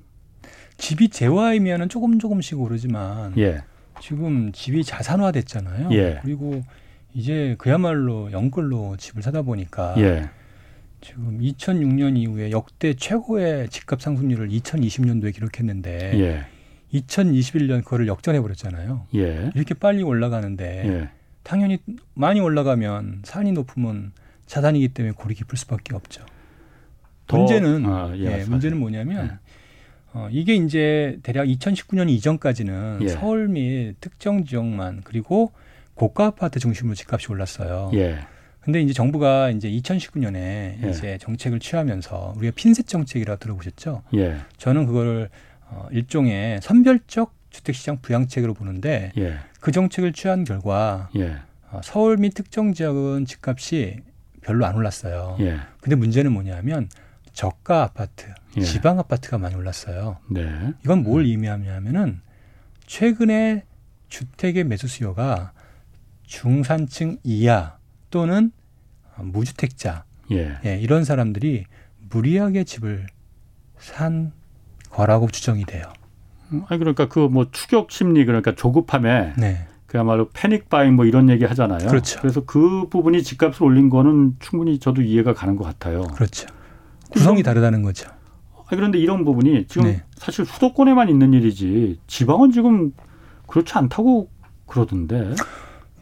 [0.76, 3.62] 집이 재화이면은 조금 조금씩 오르지만 예.
[4.00, 5.90] 지금 집이 자산화됐잖아요.
[5.92, 6.20] 예.
[6.22, 6.62] 그리고
[7.12, 10.30] 이제 그야말로 영끌로 집을 사다 보니까 예.
[11.00, 16.46] 지금 2006년 이후에 역대 최고의 집값 상승률을 2020년도에 기록했는데 예.
[16.94, 19.06] 2021년 그거를 역전해 버렸잖아요.
[19.14, 19.50] 예.
[19.54, 21.08] 이렇게 빨리 올라가는데 예.
[21.42, 21.78] 당연히
[22.14, 24.12] 많이 올라가면 산이 높으면
[24.46, 26.24] 자산이기 때문에 골이 깊을 수밖에 없죠.
[27.26, 28.44] 더- 문제는 아, 예, 예.
[28.44, 29.38] 문제는 뭐냐면 예.
[30.12, 33.08] 어, 이게 이제 대략 2019년 이전까지는 예.
[33.08, 35.52] 서울 및 특정 지역만 그리고
[35.94, 37.90] 고가 아파트 중심으로 집값이 올랐어요.
[37.94, 38.18] 예.
[38.60, 40.90] 근데 이제 정부가 이제 2019년에 예.
[40.90, 44.02] 이제 정책을 취하면서 우리가 핀셋 정책이라고 들어보셨죠?
[44.14, 44.36] 예.
[44.56, 45.28] 저는 그거를
[45.74, 49.38] 어, 일종의 선별적 주택시장 부양책으로 보는데 예.
[49.60, 51.38] 그 정책을 취한 결과 예.
[51.70, 53.98] 어, 서울 및 특정 지역은 집값이
[54.40, 55.36] 별로 안 올랐어요.
[55.40, 55.58] 예.
[55.80, 56.88] 근데 문제는 뭐냐면
[57.32, 58.60] 저가 아파트, 예.
[58.60, 60.18] 지방 아파트가 많이 올랐어요.
[60.30, 60.72] 네.
[60.84, 62.20] 이건 뭘 의미하냐면은
[62.86, 63.64] 최근에
[64.08, 65.52] 주택의 매수 수요가
[66.22, 67.78] 중산층 이하
[68.10, 68.52] 또는
[69.16, 70.58] 무주택자 예.
[70.64, 71.64] 예, 이런 사람들이
[72.10, 73.06] 무리하게 집을
[73.78, 74.32] 산
[74.94, 75.84] 거라고 추정이 돼요.
[76.68, 79.66] 아니 그러니까 그 뭐 추격 심리 그러니까 조급함에 네.
[79.86, 81.88] 그야말로 패닉 바잉 뭐 이런 얘기 하잖아요.
[81.88, 82.20] 그렇죠.
[82.20, 86.02] 그래서 그 부분이 집값을 올린 거는 충분히 저도 이해가 가는 것 같아요.
[86.02, 86.46] 그렇죠.
[87.10, 88.08] 구성이 다르다는 거죠.
[88.66, 90.02] 아니, 그런데 이런 부분이 지금 네.
[90.16, 92.92] 사실 수도권에만 있는 일이지 지방은 지금
[93.46, 94.30] 그렇지 않다고
[94.66, 95.34] 그러던데.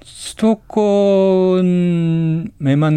[0.04, 1.68] 수도권에만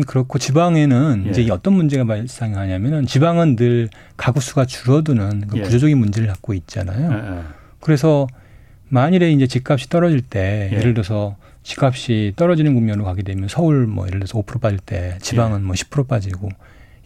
[0.05, 1.29] 그렇고 지방에는 예.
[1.29, 5.61] 이제 어떤 문제가 발생하냐면은 지방은 늘 가구 수가 줄어드는 그 예.
[5.61, 7.11] 구조적인 문제를 갖고 있잖아요.
[7.11, 7.41] 예, 예.
[7.79, 8.27] 그래서
[8.89, 10.77] 만일에 이제 집값이 떨어질 때 예.
[10.77, 15.65] 예를 들어서 집값이 떨어지는 국면으로 가게 되면 서울 뭐 예를 들어서 5% 빠질 때 지방은
[15.67, 16.49] 뭐10% 빠지고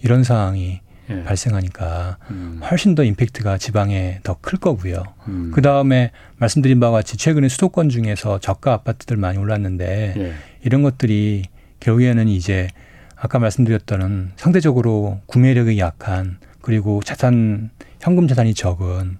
[0.03, 1.23] 이런 상황이 예.
[1.23, 5.03] 발생하니까 음, 훨씬 더 임팩트가 지방에 더 클 거고요.
[5.27, 5.51] 음.
[5.53, 10.33] 그 다음에 말씀드린 바와 같이 최근에 수도권 중에서 저가 아파트들 많이 올랐는데 예.
[10.63, 11.45] 이런 것들이
[11.79, 12.67] 결국에는 이제
[13.15, 17.69] 아까 말씀드렸던 상대적으로 구매력이 약한 그리고 자산
[18.01, 19.17] 현금 자산이 적은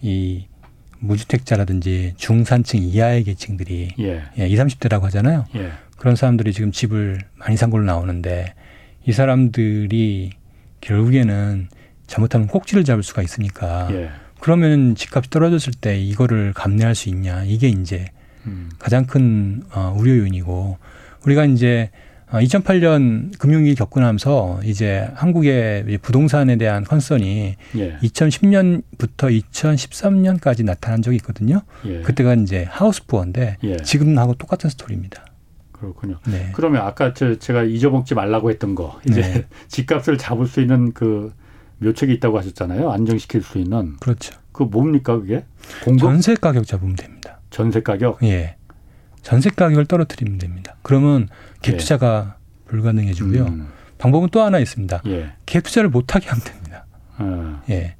[0.00, 0.46] 이
[1.00, 4.22] 무주택자라든지 중산층 이하의 계층들이 예.
[4.38, 5.46] 예, 20, 30대라고 하잖아요.
[5.56, 5.72] 예.
[5.96, 8.54] 그런 사람들이 지금 집을 많이 산 걸로 나오는데
[9.06, 10.30] 이 사람들이
[10.82, 11.68] 결국에는
[12.06, 14.10] 잘못하면 꼭지를 잡을 수가 있으니까 예.
[14.40, 18.06] 그러면 집값이 떨어졌을 때 이거를 감내할 수 있냐 이게 이제
[18.46, 18.68] 음.
[18.78, 20.76] 가장 큰 어, 우려 요인이고
[21.24, 21.90] 우리가 이제
[22.30, 27.98] 어, 2008년 금융위기 겪고 나면서 이제 한국의 부동산에 대한 컨선이 예.
[28.02, 31.62] 2010년부터 2013년까지 나타난 적이 있거든요.
[31.86, 32.00] 예.
[32.00, 33.76] 그때가 이제 하우스푸어인데 예.
[33.76, 35.26] 지금하고 똑같은 스토리입니다.
[35.82, 36.18] 그렇군요.
[36.28, 36.50] 네.
[36.54, 39.46] 그러면 아까 저 제가 잊어먹지 말라고 했던 거 이제 네.
[39.66, 41.32] 집값을 잡을 수 있는 그
[41.78, 42.92] 묘책이 있다고 하셨잖아요.
[42.92, 44.38] 안정시킬 수 있는 그렇죠.
[44.52, 45.44] 그 뭡니까 그게
[45.82, 47.40] 공급 전세 가격 잡으면 됩니다.
[47.50, 48.22] 전세 가격.
[48.22, 48.54] 예.
[49.22, 50.76] 전세 가격을 떨어뜨리면 됩니다.
[50.82, 51.28] 그러면
[51.62, 51.76] 갭 예.
[51.78, 53.44] 투자가 불가능해지고요.
[53.44, 53.68] 음,
[53.98, 55.02] 방법은 또 하나 있습니다.
[55.06, 55.32] 예.
[55.46, 56.86] 갭 투자를 못하게 하면 됩니다.
[57.18, 57.60] 어.
[57.70, 57.96] 예.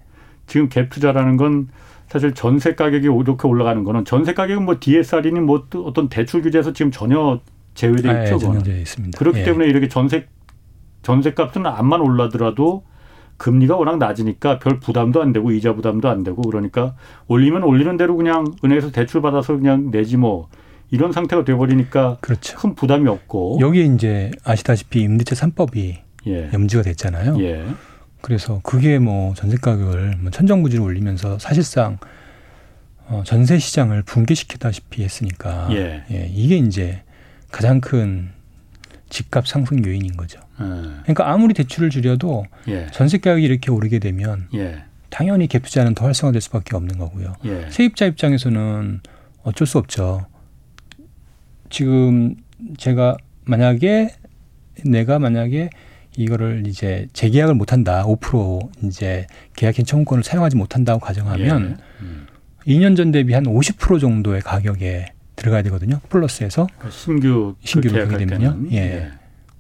[0.47, 1.69] 지금 갭 투자라는 건
[2.09, 6.93] 사실 전세 가격이 이렇게 올라가는 거는 전세 가격은 뭐 DSR이니 뭐또 어떤 대출 규제에서 지금
[6.93, 7.41] 전혀
[7.75, 8.39] 제외돼 아, 예, 있죠.
[8.39, 9.19] 전혀 있습니다.
[9.19, 9.45] 그렇기 예.
[9.45, 10.27] 때문에 이렇게 전세
[11.03, 12.85] 전세 값은 암만 올라더라도
[13.37, 16.95] 금리가 워낙 낮으니까 별 부담도 안 되고 이자 부담도 안 되고 그러니까
[17.27, 20.49] 올리면 올리는 대로 그냥 은행에서 대출 받아서 그냥 내지 뭐
[20.91, 22.57] 이런 상태가 돼 버리니까 그렇죠.
[22.59, 26.51] 큰 부담이 없고 여기에 이제 아시다시피 임대차 3법이 예.
[26.53, 27.43] 염지가 됐잖아요.
[27.43, 27.65] 예.
[28.21, 31.99] 그래서 그게 뭐 전세 가격을 뭐 천정부지로 올리면서 사실상
[33.07, 36.05] 어, 전세 시장을 붕괴시키다시피 했으니까 예.
[36.33, 37.03] 이게 이제
[37.53, 38.31] 가장 큰
[39.09, 40.41] 집값 상승 요인인 거죠.
[40.61, 40.65] 예.
[41.03, 42.87] 그러니까 아무리 대출을 줄여도 예.
[42.93, 44.83] 전세 가격이 이렇게 오르게 되면 예.
[45.11, 47.35] 당연히 갭 투자는 더 활성화될 수밖에 없는 거고요.
[47.45, 47.69] 예.
[47.71, 49.01] 세입자 입장에서는
[49.43, 50.27] 어쩔 수 없죠.
[51.69, 52.37] 지금
[52.79, 54.15] 제가 만약에
[54.85, 55.69] 내가 만약에
[56.17, 62.05] 이거를 이제 재계약을 못한다, 5% 이제 계약인 청구권을 사용하지 못한다고 가정하면 예.
[62.05, 62.27] 음.
[62.67, 66.01] 2년 전 대비 한 50% 정도의 가격에 들어가야 되거든요.
[66.09, 68.53] 플러스에서 그러니까 신규 신규로 계약할 그게 되면요?
[68.53, 68.73] 때는.
[68.73, 69.11] 예.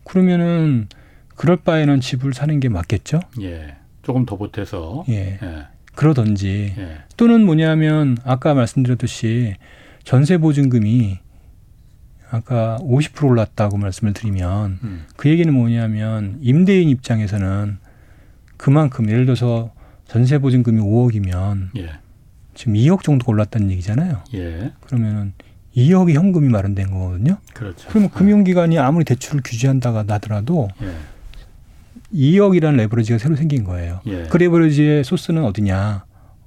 [0.04, 0.88] 그러면은
[1.34, 3.20] 그럴 바에는 집을 사는 게 맞겠죠.
[3.40, 3.46] 예.
[3.46, 3.76] 예.
[4.02, 5.38] 조금 더 보태서 예.
[5.42, 5.66] 예.
[5.94, 6.98] 그러든지 예.
[7.16, 9.54] 또는 뭐냐면 아까 말씀드렸듯이
[10.04, 11.18] 전세 보증금이
[12.30, 15.04] 아까 50% 올랐다고 말씀을 드리면 음.
[15.16, 17.78] 그 얘기는 뭐냐면 임대인 입장에서는
[18.56, 19.72] 그만큼 예를 들어서
[20.06, 21.90] 전세 보증금이 5억이면 예.
[22.54, 24.24] 지금 2억 정도 올랐다는 얘기잖아요.
[24.34, 24.72] 예.
[24.80, 25.32] 그러면은
[25.76, 27.38] 2억의 현금이 마련된 거거든요.
[27.54, 27.88] 그렇죠.
[27.88, 30.92] 그러면 금융기관이 아무리 대출을 규제한다가 나더라도 예.
[32.14, 34.00] 2억이라는 레버리지가 새로 생긴 거예요.
[34.06, 34.24] 예.
[34.24, 36.04] 그 레버리지의 소스는 어디냐?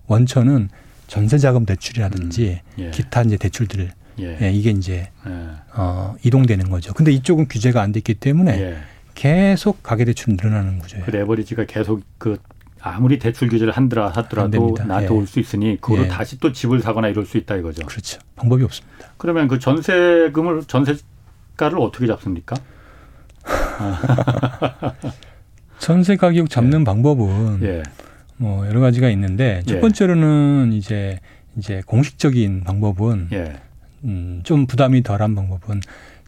[0.07, 0.69] 원천은
[1.07, 2.83] 전세자금 대출이라든지 음.
[2.83, 2.91] 예.
[2.91, 4.37] 기타 이제 대출들 예.
[4.41, 5.31] 예, 이게 이제 예.
[5.73, 6.93] 어, 이동되는 거죠.
[6.93, 8.77] 근데 이쪽은 규제가 안 됐기 때문에 예.
[9.15, 11.05] 계속 가계대출 늘어나는 구조예요.
[11.05, 12.37] 그 레버리지가 계속 그
[12.87, 15.17] 아무리 대출 규제를 한더라 하더라도 나한테 예.
[15.17, 16.07] 올수 있으니 그거로 예.
[16.07, 17.83] 다시 또 집을 사거나 이럴 수 있다 이거죠.
[17.87, 18.19] 그렇죠.
[18.35, 19.09] 방법이 없습니다.
[19.17, 22.55] 그러면 그 전세금을 전세가를 어떻게 잡습니까?
[25.79, 26.83] 전세 가격 잡는 예.
[26.83, 27.81] 방법은 예.
[28.37, 29.79] 뭐 여러 가지가 있는데 첫 예.
[29.79, 31.19] 번째로는 이제
[31.57, 33.53] 이제 공식적인 방법은 예.
[34.03, 35.81] 음, 좀 부담이 덜한 방법은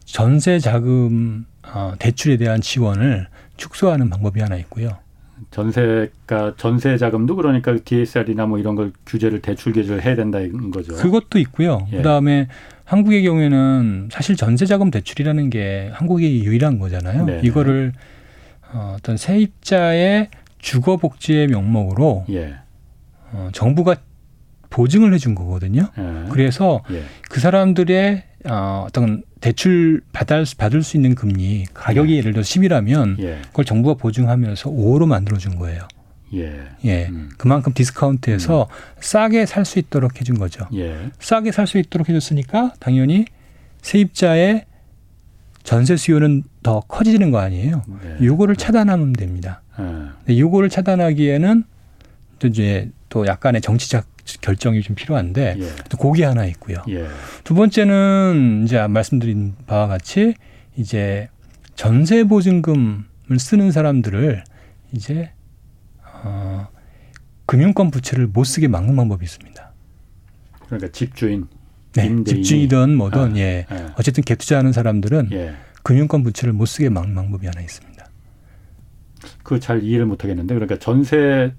[0.04, 4.98] 전세 자금 어, 대출에 대한 지원을 축소하는 방법이 하나 있고요.
[5.50, 10.94] 전세가 전세 자금도 그러니까 DSR이나 뭐 이런 걸 규제를 대출 규제를 해야 된다는 거죠.
[10.94, 11.86] 그것도 있고요.
[11.92, 11.98] 예.
[11.98, 12.48] 그다음에
[12.84, 17.24] 한국의 경우에는 사실 전세 자금 대출이라는 게 한국의 유일한 거잖아요.
[17.26, 17.92] 네 이거를
[18.72, 22.56] 어, 어떤 세입자의 주거 복지의 명목으로 예.
[23.32, 23.96] 어, 정부가
[24.70, 25.88] 보증을 해준 거거든요.
[25.98, 26.28] 예.
[26.30, 27.02] 그래서 예.
[27.28, 32.20] 그 사람들의 어, 어떤 대출 받을, 받을 수 있는 금리 가격이 예.
[32.20, 33.38] 를 들어 10이라면 예.
[33.48, 35.86] 그걸 정부가 보증하면서 5로 만들어 준 거예요.
[36.34, 36.60] 예.
[36.84, 37.06] 예.
[37.08, 37.30] 음.
[37.38, 38.74] 그만큼 디스카운트해서 음.
[39.00, 40.66] 싸게 살 수 있도록 해준 거죠.
[40.74, 41.10] 예.
[41.20, 43.26] 싸게 살 수 있도록 해줬으니까 당연히
[43.82, 44.64] 세입자의
[45.62, 47.82] 전세 수요는 더 커지는 거 아니에요.
[48.02, 48.26] 네.
[48.26, 49.62] 요거를 차단하면 됩니다.
[50.26, 50.38] 네.
[50.38, 51.64] 요거를 차단하기에는
[52.38, 54.04] 또 이제 또 약간의 정치적
[54.40, 55.68] 결정이 좀 필요한데 예.
[55.88, 56.78] 또 고기 하나 있고요.
[56.88, 57.06] 예.
[57.44, 60.34] 두 번째는 이제 말씀드린 바와 같이
[60.76, 61.28] 이제
[61.74, 64.44] 전세 보증금을 쓰는 사람들을
[64.92, 65.30] 이제
[66.04, 66.68] 어,
[67.46, 69.72] 금융권 부채를 못 쓰게 막는 방법이 있습니다.
[70.66, 71.46] 그러니까 집주인,
[71.94, 73.66] 네, 집주인이든 뭐든 아, 예.
[73.70, 73.86] 예.
[73.98, 75.54] 어쨌든 갭 투자하는 사람들은 예.
[75.82, 77.98] 금융권 부채를 못 쓰게 막는 방법이 하나 있습니다.
[79.42, 81.52] 그 잘 이해를 못 하겠는데 그러니까 전세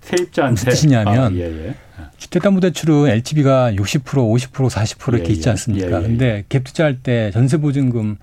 [0.00, 1.74] 세입자한테 무슨 뜻이냐면 아, 예, 예.
[2.18, 5.50] 주택담보대출은 LTV가 60% 50% 40% 이렇게 예, 있지 예.
[5.50, 5.86] 않습니까?
[5.86, 8.16] 예, 예, 근데 갭 투자할 때 전세보증금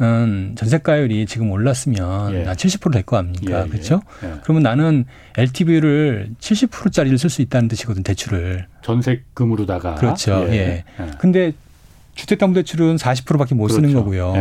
[0.00, 2.44] 은 전세가율이 지금 올랐으면 예.
[2.44, 3.64] 70%될 거 아닙니까?
[3.64, 4.02] 예, 그렇죠?
[4.24, 4.32] 예.
[4.42, 5.04] 그러면 나는
[5.36, 8.66] LTV를 70%짜리를 쓸 수 있다는 뜻이거든 대출을.
[8.82, 9.96] 전세금으로다가.
[9.96, 10.46] 그렇죠.
[10.48, 10.52] 예.
[10.52, 10.84] 예.
[11.18, 11.52] 근데
[12.14, 13.74] 주택담보대출은 40%밖에 못 그렇죠.
[13.74, 14.32] 쓰는 거고요.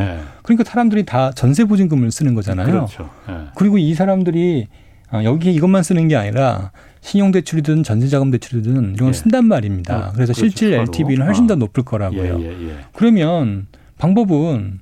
[0.42, 2.68] 그러니까 사람들이 다 전세보증금을 쓰는 거잖아요.
[2.68, 3.10] 그렇죠.
[3.56, 4.81] 그리고 이 사람들이 아,
[5.24, 6.72] 여기 이것만 쓰는 게 아니라
[7.02, 9.14] 신용대출이든 전세자금대출이든 이런 걸 예.
[9.14, 10.10] 쓴단 말입니다.
[10.10, 11.58] 어, 그래서 실질 LTV는 훨씬 더 아.
[11.58, 12.40] 높을 거라고요.
[12.42, 14.80] 예, 예, 예, 그러면 방법은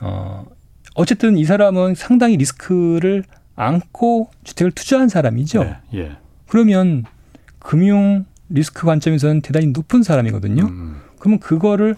[0.00, 0.46] 어
[0.94, 5.62] 어쨌든 이 사람은 상당히 리스크를 안고 주택을 투자한 사람이죠.
[5.94, 6.12] 예, 예.
[6.48, 7.04] 그러면
[7.58, 10.64] 금융 리스크 관점에서는 대단히 높은 사람이거든요.
[10.64, 10.96] 음.
[11.18, 11.94] 그러면 그거를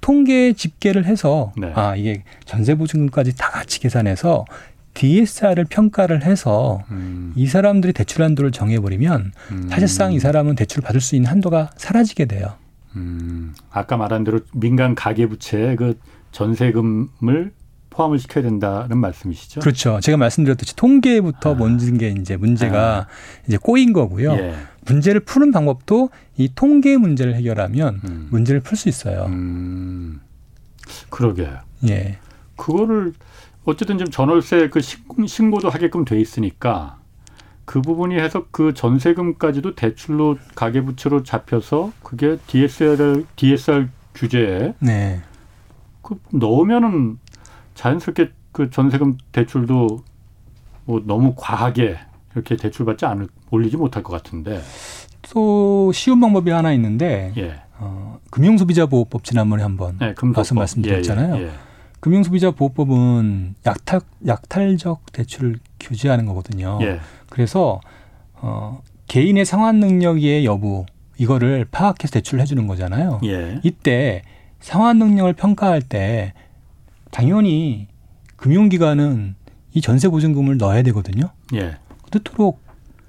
[0.00, 1.72] 통계 집계를 해서 네.
[1.74, 4.44] 아 이게 전세 보증금까지 다 같이 계산해서
[4.94, 7.32] DSR을 평가를 해서 음.
[7.34, 9.68] 이 사람들이 대출 한도를 정해버리면 음.
[9.68, 12.54] 사실상 이 사람은 대출을 받을 수 있는 한도가 사라지게 돼요.
[12.96, 13.54] 음.
[13.70, 15.98] 아까 말한 대로 민간 가계부채에 그
[16.32, 17.52] 전세금을
[17.90, 19.60] 포함을 시켜야 된다는 말씀이시죠?
[19.60, 20.00] 그렇죠.
[20.00, 21.54] 제가 말씀드렸듯이 통계부터 아.
[21.54, 23.06] 먼진 게 이제 문제가 아.
[23.46, 24.32] 이제 꼬인 거고요.
[24.32, 24.54] 예.
[24.86, 28.28] 문제를 푸는 방법도 이 통계 문제를 해결하면 음.
[28.30, 29.26] 문제를 풀 수 있어요.
[29.26, 30.20] 음.
[31.10, 31.48] 그러게.
[31.88, 32.18] 예.
[32.56, 33.12] 그거를
[33.64, 36.98] 어쨌든 지금 전월세 그 신고도 하게끔 돼 있으니까
[37.64, 45.20] 그 부분이 해서 그 전세금까지도 대출로 가계부채로 잡혀서 그게 DSR DSR 규제에 네.
[46.02, 47.18] 그 넣으면은
[47.74, 50.04] 자연스럽게 그 전세금 대출도
[50.84, 51.98] 뭐 너무 과하게
[52.34, 54.60] 이렇게 대출받지 않을 올리지 못할 것 같은데
[55.30, 57.62] 또 쉬운 방법이 하나 있는데 예.
[57.78, 61.36] 어, 금융소비자보호법 지난번에 한번 네, 봐서 말씀드렸잖아요.
[61.36, 61.50] 예, 예, 예.
[62.02, 66.78] 금융소비자보호법은 약탈 약탈적 대출을 규제하는 거거든요.
[66.82, 67.00] 예.
[67.30, 67.80] 그래서
[68.34, 70.84] 어 개인의 상환 능력의 여부
[71.16, 73.20] 이거를 파악해서 대출을 해주는 거잖아요.
[73.24, 73.60] 예.
[73.62, 74.22] 이때
[74.58, 76.34] 상환 능력을 평가할 때
[77.12, 77.86] 당연히
[78.36, 79.36] 금융기관은
[79.72, 81.30] 이 전세 보증금을 넣어야 되거든요.
[81.54, 81.76] 예.
[82.10, 82.60] 그토록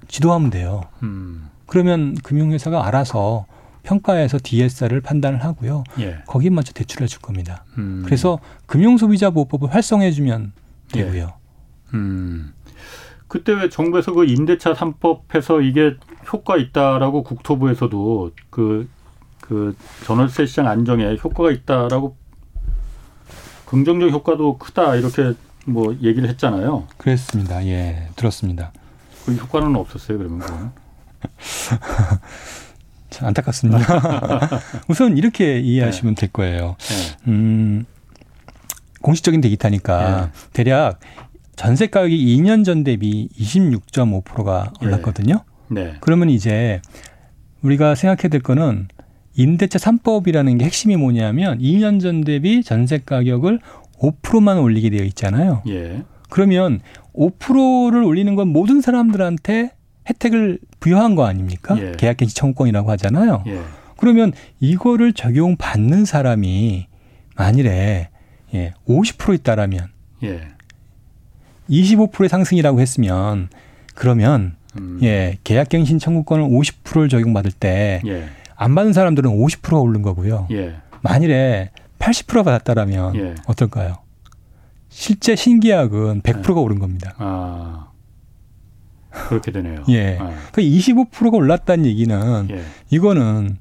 [0.06, 0.82] 지도하면 돼요.
[1.02, 1.50] 음.
[1.66, 3.46] 그러면 금융회사가 알아서
[3.84, 5.84] 평가해서 DSR을 판단을 하고요.
[6.00, 6.18] 예.
[6.26, 7.64] 거기에 맞춰 대출해 줄 겁니다.
[7.78, 8.02] 음.
[8.04, 10.52] 그래서 금융소비자보호법을 활성화해 주면
[10.90, 11.22] 되고요.
[11.22, 11.34] 예.
[11.94, 12.52] 음.
[13.28, 15.96] 그때 왜 정부에서 그 임대차 삼법해서 이게
[16.32, 18.88] 효과 있다라고 국토부에서도 그,
[19.40, 22.16] 그 전월세 시장 안정에 효과가 있다라고
[23.66, 25.34] 긍정적 효과도 크다 이렇게
[25.66, 26.86] 뭐 얘기를 했잖아요.
[26.96, 27.64] 그랬습니다.
[27.66, 28.72] 예, 들었습니다.
[29.24, 30.72] 그 효과는 없었어요, 그러면
[33.16, 33.28] 그건?
[33.28, 33.78] 안타깝습니다.
[34.88, 36.20] 우선 이렇게 이해하시면 네.
[36.20, 36.76] 될 거예요.
[36.78, 37.16] 네.
[37.28, 37.84] 음,
[39.02, 40.40] 공식적인 데이터니까 네.
[40.52, 41.00] 대략
[41.56, 45.44] 전세 가격이 2년 전 대비 26.5%가 올랐거든요.
[45.68, 45.94] 네.
[46.00, 46.80] 그러면 이제
[47.62, 48.88] 우리가 생각해야 될 거는
[49.36, 53.60] 임대차 3법이라는 게 핵심이 뭐냐면 2년 전 대비 전세 가격을
[53.98, 55.62] 5%만 올리게 되어 있잖아요.
[55.68, 56.02] 예.
[56.28, 56.80] 그러면
[57.14, 59.72] 5%를 올리는 건 모든 사람들한테
[60.08, 61.76] 혜택을 부여한 거 아닙니까?
[61.78, 61.92] 예.
[61.96, 63.44] 계약갱신 청구권이라고 하잖아요.
[63.46, 63.60] 예.
[63.96, 66.86] 그러면 이거를 적용받는 사람이
[67.36, 68.08] 만일에
[68.54, 69.88] 예, 50% 있다라면
[70.24, 70.48] 예.
[71.70, 73.48] 25%의 상승이라고 했으면
[73.94, 74.98] 그러면 음.
[75.02, 78.28] 예, 계약갱신 청구권을 50%를 적용받을 때안 예.
[78.56, 80.48] 받은 사람들은 50%가 오른 거고요.
[80.50, 80.76] 예.
[81.02, 83.34] 만일에 80%가 받았다라면 예.
[83.46, 83.96] 어떨까요?
[84.88, 87.14] 실제 신계약은 100%가 오른 겁니다.
[87.18, 87.83] 아.
[89.28, 89.84] 그렇게 되네요.
[89.88, 90.18] 예.
[90.20, 90.32] 아.
[90.52, 92.60] 그 25%가 올랐다는 얘기는 예.
[92.90, 93.56] 이거는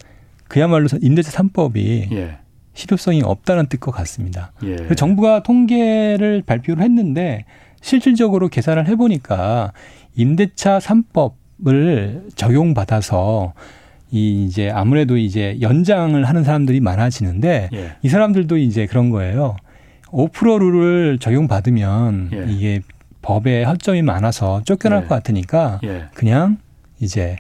[0.48, 2.38] 그야말로 임대차 3법이 예.
[2.74, 4.52] 실효성이 없다는 뜻과 같습니다.
[4.64, 4.94] 예.
[4.96, 7.46] 정부가 통계를 발표를 했는데
[7.82, 9.74] 실질적으로 계산을 해보니까
[10.16, 13.54] 임대차 3법을 적용받아서
[14.12, 17.96] 이 이제 아무래도 이제 연장을 하는 사람들이 많아지는데 예.
[18.02, 19.56] 이 사람들도 이제 그런 거예요.
[20.08, 22.46] 5% 룰을 적용받으면 예.
[22.48, 22.82] 이게
[23.24, 25.08] 법에 허점이 많아서 쫓겨날 예.
[25.08, 26.06] 것 같으니까 예.
[26.14, 26.58] 그냥
[27.00, 27.38] 이제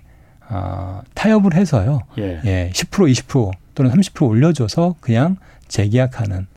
[0.49, 1.99] 어, 타협을 해서요.
[2.17, 2.41] 예.
[2.45, 5.35] 예, 10% 20% 또는 30% 올려줘서 그냥
[5.67, 6.47] 재계약하는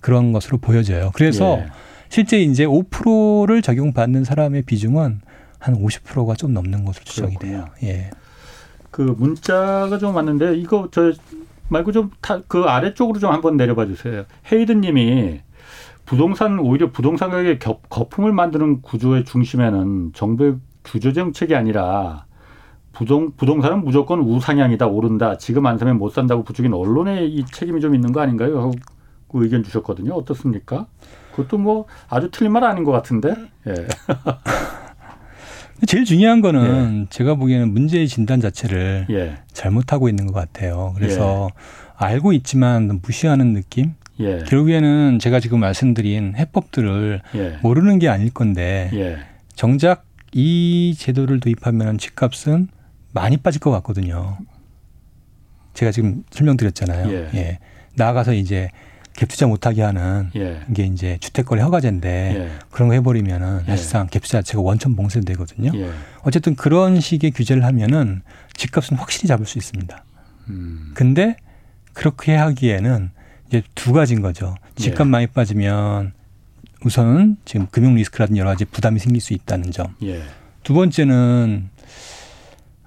[0.00, 1.10] 그런 것으로 보여져요.
[1.12, 1.66] 그래서 예.
[2.08, 5.20] 실제 이제 5%를 적용받는 사람의 비중은
[5.58, 7.66] 한 50%가 좀 넘는 것으로 추정이 돼요.
[7.82, 8.10] 예.
[8.90, 11.12] 그 문자가 좀 왔는데 이거 저
[11.68, 12.10] 말고 좀
[12.46, 14.24] 그 아래쪽으로 좀 한번 내려봐 주세요.
[14.50, 15.40] 헤이든 님이
[16.08, 17.58] 부동산 오히려 부동산 가격의
[17.90, 22.24] 거품을 만드는 구조의 중심에는 정부의 규제 정책이 아니라
[22.92, 27.94] 부동 부동산은 무조건 우상향이다 오른다 지금 안 사면 못 산다고 부추긴 언론의 이 책임이 좀
[27.94, 28.58] 있는 거 아닌가요?
[28.58, 28.72] 하고
[29.30, 30.14] 그 의견 주셨거든요.
[30.14, 30.86] 어떻습니까?
[31.32, 33.34] 그것도 뭐 아주 틀린 말 아닌 것 같은데.
[33.66, 33.74] 예.
[35.86, 37.06] 제일 중요한 거는 예.
[37.10, 39.36] 제가 보기에는 문제의 진단 자체를 예.
[39.52, 40.94] 잘못하고 있는 것 같아요.
[40.96, 42.04] 그래서 예.
[42.06, 43.92] 알고 있지만 무시하는 느낌.
[44.20, 44.38] 예.
[44.46, 47.58] 결국에는 제가 지금 말씀드린 해법들을 예.
[47.62, 49.18] 모르는 게 아닐 건데 예.
[49.54, 52.68] 정작 이 제도를 도입하면 집값은
[53.12, 54.38] 많이 빠질 것 같거든요.
[55.74, 57.10] 제가 지금 설명드렸잖아요.
[57.12, 57.30] 예.
[57.34, 57.58] 예.
[57.94, 58.70] 나아가서 이제
[59.14, 60.60] 갭투자 못하게 하는 예.
[60.72, 62.50] 게 이제 주택거래 허가제인데 예.
[62.70, 63.70] 그런 거 해버리면은 예.
[63.70, 65.72] 사실상 갭투자 자체가 원천 봉쇄되거든요.
[65.74, 65.90] 예.
[66.22, 68.22] 어쨌든 그런 식의 규제를 하면은
[68.54, 70.04] 집값은 확실히 잡을 수 있습니다.
[70.50, 70.92] 음.
[70.94, 71.36] 근데
[71.92, 73.10] 그렇게 하기에는
[73.48, 74.54] 이제 두 가지인 거죠.
[74.76, 75.10] 집값 예.
[75.10, 76.12] 많이 빠지면
[76.84, 79.94] 우선은 지금 금융 리스크라든지 여러 가지 부담이 생길 수 있다는 점.
[80.02, 80.22] 예.
[80.62, 81.70] 두 번째는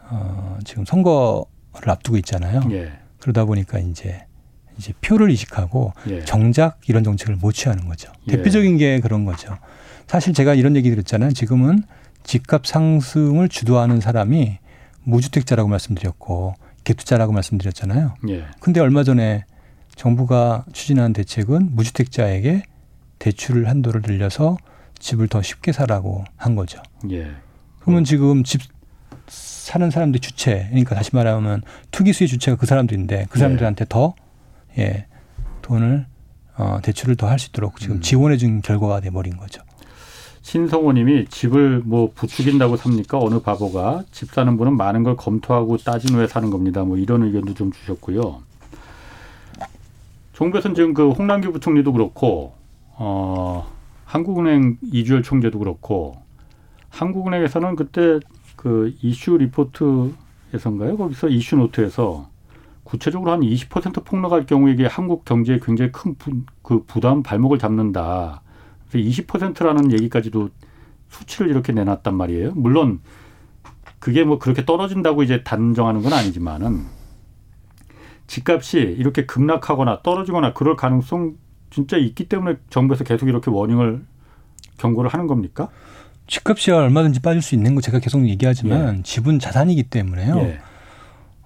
[0.10, 2.62] 어, 지금 선거를 앞두고 있잖아요.
[2.72, 2.92] 예.
[3.20, 4.26] 그러다 보니까 이제
[4.78, 6.24] 이제 표를 이식하고 예.
[6.26, 8.12] 정작 이런 정책을 못 취하는 거죠.
[8.28, 8.32] 예.
[8.32, 9.58] 대표적인 게 그런 거죠.
[10.08, 11.32] 사실 제가 이런 얘기 드렸잖아요.
[11.32, 11.84] 지금은
[12.24, 14.60] 집값 상승을 주도하는 사람이
[15.04, 18.16] 무주택자라고 말씀드렸고 갭투자라고 말씀드렸잖아요.
[18.30, 18.46] 예.
[18.60, 19.46] 근데 얼마 전에
[20.02, 22.64] 정부가 추진한 대책은 무주택자에게
[23.20, 24.58] 대출 한도를 늘려서
[24.98, 26.82] 집을 더 쉽게 사라고 한 거죠.
[27.12, 27.30] 예.
[27.82, 28.62] 그러면 지금 집
[29.28, 31.62] 사는 사람들 주체, 그러니까 다시 말하면
[31.92, 34.16] 투기 수의 주체가 그 사람들인데 그 사람들한테 더
[34.80, 35.06] 예,
[35.62, 36.08] 돈을
[36.58, 38.02] 어, 대출을 더 할 수 있도록 지금 음.
[38.02, 39.62] 지원해 준 결과가 돼 버린 거죠.
[40.42, 43.20] 신성호님이 집을 뭐 부추긴다고 삽니까?
[43.20, 46.84] 어느 바보가 집 사는 분은 많은 걸 검토하고 따진 후에 사는 겁니다.
[46.84, 48.42] 뭐 이런 의견도 좀 주셨고요.
[50.34, 52.54] 정부에서는 지금 그 홍남기 부총리도 그렇고
[52.94, 53.68] 어
[54.06, 56.18] 한국은행 이주열 총재도 그렇고
[56.90, 58.20] 한국은행에서는 그때
[58.56, 60.98] 그 이슈 리포트에서인가요?
[60.98, 62.30] 거기서 이슈 노트에서
[62.84, 66.16] 구체적으로 한 20% 폭락할 경우에 이게 한국 경제에 굉장히 큰
[66.72, 68.42] 그 부담 발목을 잡는다.
[68.90, 70.50] 그래서 20%라는 얘기까지도
[71.10, 72.54] 수치를 이렇게 내놨단 말이에요.
[72.56, 73.02] 물론
[74.00, 76.86] 그게 뭐 그렇게 떨어진다고 이제 단정하는 건 아니지만은
[78.32, 81.36] 집값이 이렇게 급락하거나 떨어지거나 그럴 가능성
[81.70, 84.06] 진짜 있기 때문에 정부에서 계속 이렇게 워닝을
[84.78, 85.68] 경고를 하는 겁니까?
[86.28, 89.04] 집값이 얼마든지 빠질 수 있는 거 제가 계속 얘기하지만 예.
[89.04, 90.38] 집은 자산이기 때문에요.
[90.38, 90.60] 예.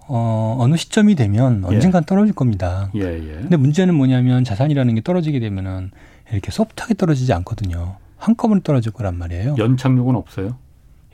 [0.08, 1.76] 어, 어느 시점이 되면 예.
[1.76, 2.06] 언젠간 예.
[2.06, 2.92] 떨어질 겁니다.
[2.94, 3.34] 예, 예.
[3.42, 5.90] 근데 문제는 뭐냐면 자산이라는 게 떨어지게 되면은
[6.32, 7.98] 이렇게 소프트하게 떨어지지 않거든요.
[8.18, 9.56] 한꺼번에 떨어질 거란 말이에요.
[9.58, 10.58] 연착륙은 없어요?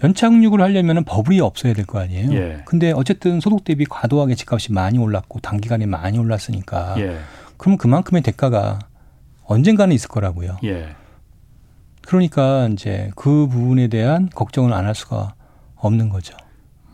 [0.04, 2.34] 연착륙을 하려면 버블이 없어야 될 거 아니에요.
[2.34, 2.62] 예.
[2.66, 7.20] 근데 어쨌든 소득 대비 과도하게 집값이 많이 올랐고 단기간에 많이 올랐으니까 예.
[7.58, 8.80] 그럼 그만큼의 대가가
[9.46, 10.58] 언젠가는 있을 거라고요.
[10.64, 10.96] 예.
[12.08, 15.36] 그러니까 이제 그 부분에 대한 걱정을 안 할 수가
[15.76, 16.36] 없는 거죠.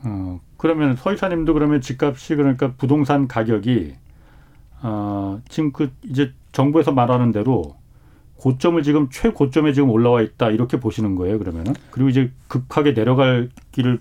[0.04, 3.96] 어, 그러면 서 이사님도 그러면 집값이 그러니까 부동산 가격이
[4.82, 7.77] 어, 지금 그 이제 정부에서 말하는 대로
[8.38, 14.00] 고점을 지금 최고점에 지금 올라와 있다 이렇게 보시는 거예요 그러면은 그리고 이제 급하게 내려갈 길을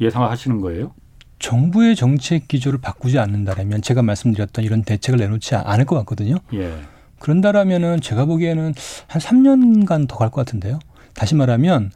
[0.00, 0.92] 예상하시는 거예요?
[1.38, 6.36] 정부의 정책 기조를 바꾸지 않는다면 제가 말씀드렸던 이런 대책을 내놓지 않을 것 같거든요.
[6.54, 6.72] 예.
[7.18, 8.74] 그런다라면은 제가 보기에는
[9.08, 10.78] 한 3년간 더 갈 것 같은데요.
[11.14, 11.90] 다시 말하면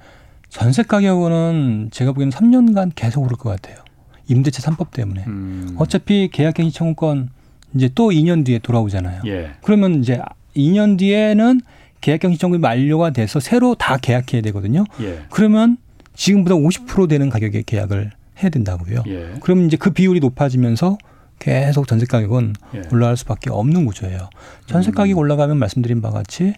[0.48, 3.82] 전세 가격은 제가 보기에는 3년간 계속 오를 것 같아요.
[4.28, 5.24] 임대차 3법 때문에.
[5.26, 5.74] 음.
[5.78, 7.30] 어차피 계약갱신 청구권
[7.74, 9.22] 이제 또 2년 뒤에 돌아오잖아요.
[9.26, 9.52] 예.
[9.62, 10.20] 그러면 이제
[10.57, 11.61] 2년 뒤에는
[12.01, 14.84] 계약갱신 청구이 만료가 돼서 새로 다 계약해야 되거든요.
[15.01, 15.20] 예.
[15.30, 15.78] 그러면
[16.14, 18.11] 지금보다 50% 되는 가격의 계약을
[18.42, 19.05] 해야 된다고요.
[19.09, 19.34] 예.
[19.40, 20.99] 그러면 이제 그 비율이 높아지면서
[21.38, 22.82] 계속 전세 가격은 예.
[22.92, 24.28] 올라갈 수밖에 없는 구조예요.
[24.66, 25.18] 전세 가격이 음.
[25.18, 26.55] 올라가면 말씀드린 바와 같이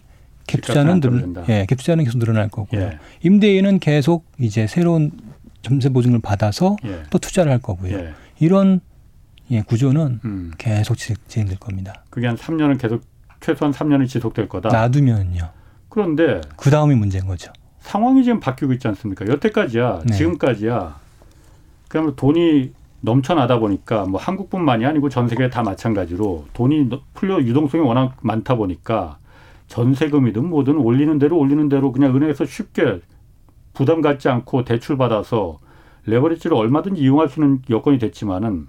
[0.47, 2.81] 갭 투자는 늘, 예, 갭 투자는 계속 늘어날 거고요.
[2.81, 2.99] 예.
[3.21, 5.11] 임대인은 계속 이제 새로운
[5.61, 7.03] 점세 보증을 받아서 예.
[7.09, 7.97] 또 투자를 할 거고요.
[7.97, 8.13] 예.
[8.39, 8.81] 이런
[9.51, 10.51] 예, 구조는 음.
[10.57, 12.05] 계속 진행될 겁니다.
[12.09, 13.03] 그게 한 3년은 계속
[13.41, 14.69] 최소한 3년이 지속될 거다.
[14.69, 15.49] 놔두면요.
[15.89, 17.51] 그런데 그 다음이 문제인 거죠.
[17.79, 19.25] 상황이 지금 바뀌고 있지 않습니까?
[19.27, 20.13] 여태까지야 네.
[20.13, 20.95] 지금까지야
[21.89, 22.71] 그야말로 돈이
[23.01, 29.17] 넘쳐나다 보니까 뭐 한국뿐만이 아니고 전 세계 다 마찬가지로 돈이 풀려 유동성이 워낙 많다 보니까
[29.67, 33.01] 전세금이든 뭐든 올리는 대로 올리는 대로 그냥 은행에서 쉽게
[33.73, 35.59] 부담 갖지 않고 대출 받아서
[36.05, 38.67] 레버리지를 얼마든지 이용할 수 있는 여건이 됐지만은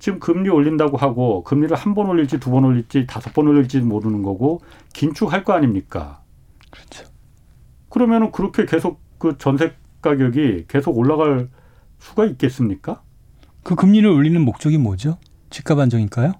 [0.00, 4.22] 지금 금리 올린다고 하고 금리를 한 번 올릴지 두 번 올릴지 다섯 번 올릴지 모르는
[4.22, 4.60] 거고
[4.94, 6.22] 긴축할 거 아닙니까?
[6.70, 7.04] 그렇죠.
[7.88, 11.48] 그러면은 그렇게 계속 그 전세 가격이 계속 올라갈
[11.98, 13.02] 수가 있겠습니까?
[13.62, 15.18] 그 금리를 올리는 목적이 뭐죠?
[15.50, 16.32] 집값 안정일까요?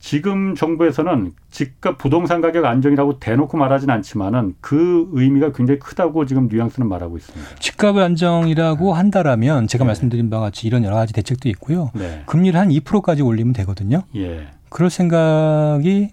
[0.00, 6.88] 지금 정부에서는 집값 부동산 가격 안정이라고 대놓고 말하진 않지만은 그 의미가 굉장히 크다고 지금 뉘앙스는
[6.88, 7.56] 말하고 있습니다.
[7.58, 9.88] 집값 안정이라고 한다라면 제가 네.
[9.88, 11.90] 말씀드린 바와 같이 이런 여러 가지 대책도 있고요.
[11.94, 12.22] 네.
[12.26, 14.02] 금리를 한 2%까지 올리면 되거든요.
[14.14, 14.48] 예.
[14.68, 16.10] 그럴 생각이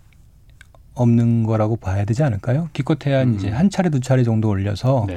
[0.95, 2.69] 없는 거라고 봐야 되지 않을까요?
[2.73, 3.35] 기껏해야 음.
[3.35, 5.07] 이제 한 차례 두 차례 정도 올려서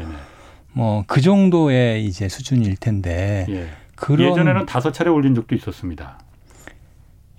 [0.72, 3.68] 뭐 그 정도의 이제 수준일 텐데 예.
[3.96, 6.18] 그런 예전에는 다섯 차례 올린 적도 있었습니다.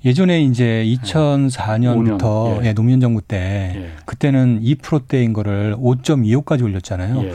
[0.06, 2.68] 예전에 이제 2004년부터 예.
[2.68, 3.92] 예, 노무현 정부 때 예.
[4.06, 7.22] 그때는 2%대인 거를 5.25까지 올렸잖아요.
[7.24, 7.34] 예.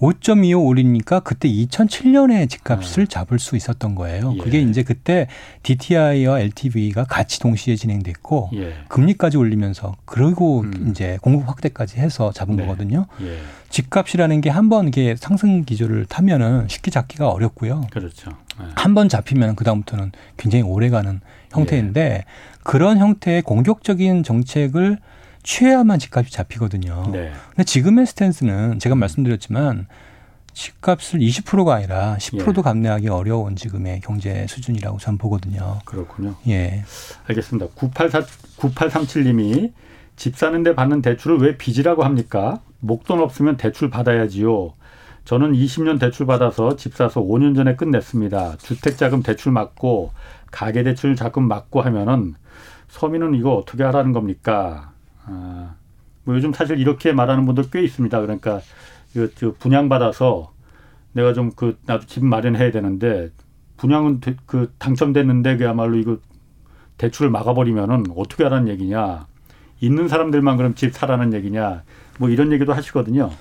[0.00, 3.06] 5.25 올리니까 그때 2007년에 집값을 아.
[3.08, 4.34] 잡을 수 있었던 거예요.
[4.34, 4.38] 예.
[4.38, 5.28] 그게 이제 그때
[5.62, 8.74] DTI와 LTV가 같이 동시에 진행됐고 예.
[8.88, 10.88] 금리까지 올리면서 그리고 음.
[10.90, 12.62] 이제 공급 확대까지 해서 잡은 네.
[12.66, 13.06] 거거든요.
[13.22, 13.38] 예.
[13.70, 17.82] 집값이라는 게 한 번 이게 상승 기조를 타면은 쉽게 잡기가 어렵고요.
[17.90, 18.30] 그렇죠.
[18.58, 18.66] 네.
[18.76, 21.20] 한번 잡히면 그 다음부터는 굉장히 오래가는
[21.54, 22.24] 형태인데 예.
[22.62, 24.98] 그런 형태의 공격적인 정책을
[25.42, 27.10] 취해야만 집값이 잡히거든요.
[27.12, 27.32] 네.
[27.50, 29.86] 근데 지금의 스탠스는 제가 말씀드렸지만
[30.54, 32.62] 집값을 20%가 아니라 10%도 예.
[32.62, 35.80] 감내하기 어려운 지금의 경제 수준이라고 저는 보거든요.
[35.84, 36.36] 그렇군요.
[36.48, 36.84] 예.
[37.26, 37.68] 알겠습니다.
[37.74, 38.20] 984,
[38.56, 39.72] 9837님이
[40.16, 42.60] 집 사는데 받는 대출을 왜 빚이라고 합니까?
[42.80, 44.74] 목돈 없으면 대출 받아야지요.
[45.24, 48.58] 저는 20년 대출 받아서 집 사서 5년 전에 끝냈습니다.
[48.58, 50.12] 주택자금 대출 받고
[50.54, 52.34] 가계 대출 자금 받고 하면은
[52.86, 54.92] 서민은 이거 어떻게 하라는 겁니까?
[55.24, 55.74] 아,
[56.22, 58.20] 뭐 요즘 사실 이렇게 말하는 분들 꽤 있습니다.
[58.20, 58.60] 그러니까
[59.16, 60.52] 이거 저 분양 받아서
[61.12, 63.30] 내가 좀 그 나도 집 마련해야 되는데
[63.78, 66.18] 분양은 되, 그 당첨됐는데 그야말로 이거
[66.98, 69.26] 대출을 막아버리면은 어떻게 하라는 얘기냐?
[69.80, 71.82] 있는 사람들만 그럼 집 사라는 얘기냐?
[72.18, 73.32] 뭐 이런 얘기도 하시거든요.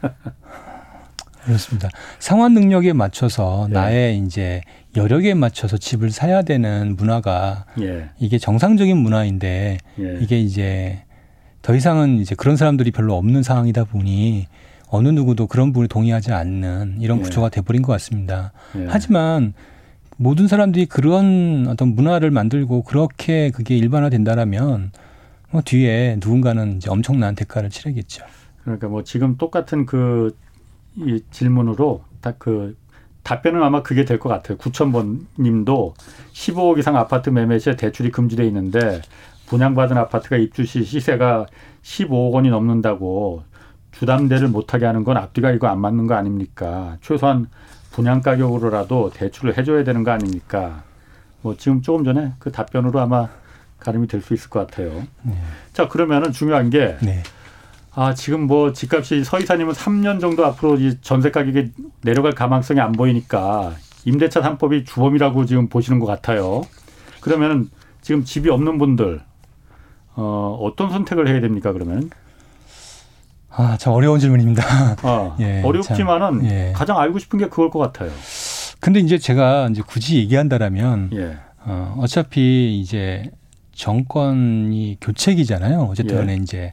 [1.44, 1.90] 그렇습니다.
[2.18, 3.74] 상환 능력에 맞춰서 예.
[3.74, 4.62] 나의 이제
[4.96, 8.10] 여력에 맞춰서 집을 사야 되는 문화가 예.
[8.18, 10.18] 이게 정상적인 문화인데 예.
[10.20, 11.02] 이게 이제
[11.62, 14.46] 더 이상은 이제 그런 사람들이 별로 없는 상황이다 보니
[14.88, 17.22] 어느 누구도 그런 부분에 동의하지 않는 이런 예.
[17.22, 18.52] 구조가 돼버린 것 같습니다.
[18.76, 18.86] 예.
[18.88, 19.54] 하지만
[20.16, 24.92] 모든 사람들이 그런 어떤 문화를 만들고 그렇게 그게 일반화된다라면
[25.50, 28.24] 뭐 뒤에 누군가는 이제 엄청난 대가를 치르겠죠.
[28.62, 30.36] 그러니까 뭐 지금 똑같은 그
[30.96, 32.76] 이 질문으로 딱 그
[33.24, 34.56] 답변은 아마 그게 될 것 같아요.
[34.58, 35.94] 9천번 님도
[36.32, 39.00] 15억 이상 아파트 매매 시에 대출이 금지돼 있는데
[39.46, 41.46] 분양받은 아파트가 입주 시 시세가
[41.82, 43.42] 15억 원이 넘는다고
[43.92, 46.96] 주담대를 못하게 하는 건 앞뒤가 이거 안 맞는 거 아닙니까?
[47.00, 47.46] 최소한
[47.92, 50.82] 분양 가격으로라도 대출을 해줘야 되는 거 아닙니까?
[51.42, 53.28] 뭐 지금 조금 전에 그 답변으로 아마
[53.78, 55.02] 가름이 될 수 있을 것 같아요.
[55.22, 55.34] 네.
[55.72, 57.22] 자 그러면은 중요한 게 네.
[57.96, 61.70] 아, 지금 뭐 집값이 서 이사님은 3년 정도 앞으로 이 전세 가격이
[62.02, 63.74] 내려갈 가망성이 안 보이니까
[64.04, 66.62] 임대차 3법이 주범이라고 지금 보시는 것 같아요.
[67.20, 67.70] 그러면은
[68.02, 69.22] 지금 집이 없는 분들
[70.16, 72.10] 어, 어떤 선택을 해야 됩니까, 그러면?
[73.50, 74.62] 아, 참 어려운 질문입니다.
[75.02, 76.72] 아, 예, 어렵지만은 예.
[76.74, 78.10] 가장 알고 싶은 게 그걸 것 같아요.
[78.80, 81.38] 근데 이제 제가 이제 굳이 얘기한다라면 예.
[81.64, 83.30] 어, 어차피 이제
[83.72, 85.80] 정권이 교체기잖아요.
[85.82, 86.34] 어쨌든 예.
[86.34, 86.72] 이제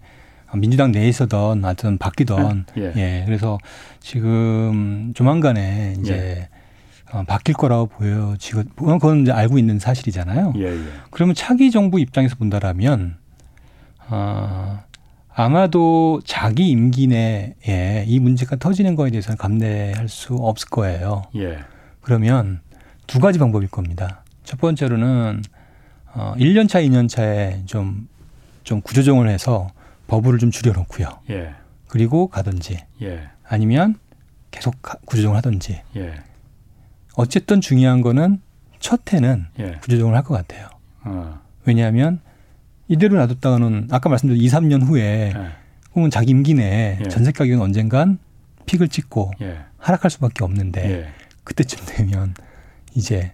[0.55, 2.93] 민주당 내에서든 하여튼 바뀌던 예.
[2.95, 3.23] 예.
[3.25, 3.57] 그래서
[3.99, 6.49] 지금 조만간에 이제 예.
[7.11, 8.35] 어, 바뀔 거라고 보여요.
[8.39, 10.53] 지금 그건 이제 알고 있는 사실이잖아요.
[10.57, 10.83] 예, 예.
[11.09, 13.17] 그러면 차기 정부 입장에서 본다라면
[14.09, 14.79] 어,
[15.33, 21.23] 아마도 자기 임기 내에 이 문제가 터지는 거에 대해서는 감내할 수 없을 거예요.
[21.35, 21.59] 예.
[22.01, 22.61] 그러면
[23.07, 24.23] 두 가지 방법일 겁니다.
[24.43, 25.41] 첫 번째로는
[26.13, 28.07] 어 1년 차, 2년 차에 좀,
[28.63, 29.69] 좀 구조정을 해서
[30.11, 31.07] 버블을 좀 줄여놓고요.
[31.29, 31.53] 예.
[31.87, 33.29] 그리고 가든지 예.
[33.47, 33.95] 아니면
[34.51, 35.81] 계속 구조정을 하든지.
[35.95, 36.15] 예.
[37.15, 38.41] 어쨌든 중요한 거는
[38.81, 39.71] 첫 해는 예.
[39.81, 40.67] 구조정을 할 것 같아요.
[41.05, 41.39] 어.
[41.63, 42.19] 왜냐하면
[42.89, 45.51] 이대로 놔뒀다가는 아까 말씀드린 2, 3년 후에 예.
[45.95, 47.07] 혹은 자기 임기 내에 예.
[47.07, 48.19] 전세 가격은 언젠간
[48.65, 49.59] 픽을 찍고 예.
[49.77, 51.09] 하락할 수밖에 없는데 예.
[51.45, 52.33] 그때쯤 되면
[52.95, 53.31] 이제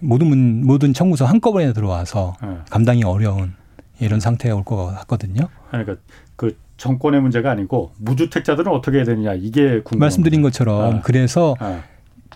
[0.00, 2.58] 모든 모든 청구서 한꺼번에 들어와서 예.
[2.68, 3.54] 감당이 어려운
[4.00, 5.48] 이런 상태가 올것 같거든요.
[5.70, 5.96] 그러니까
[6.36, 11.00] 그 정권의 문제가 아니고 무주택자들은 어떻게 해야 되느냐 이게 궁금 말씀드린 것처럼 아.
[11.02, 11.82] 그래서 아.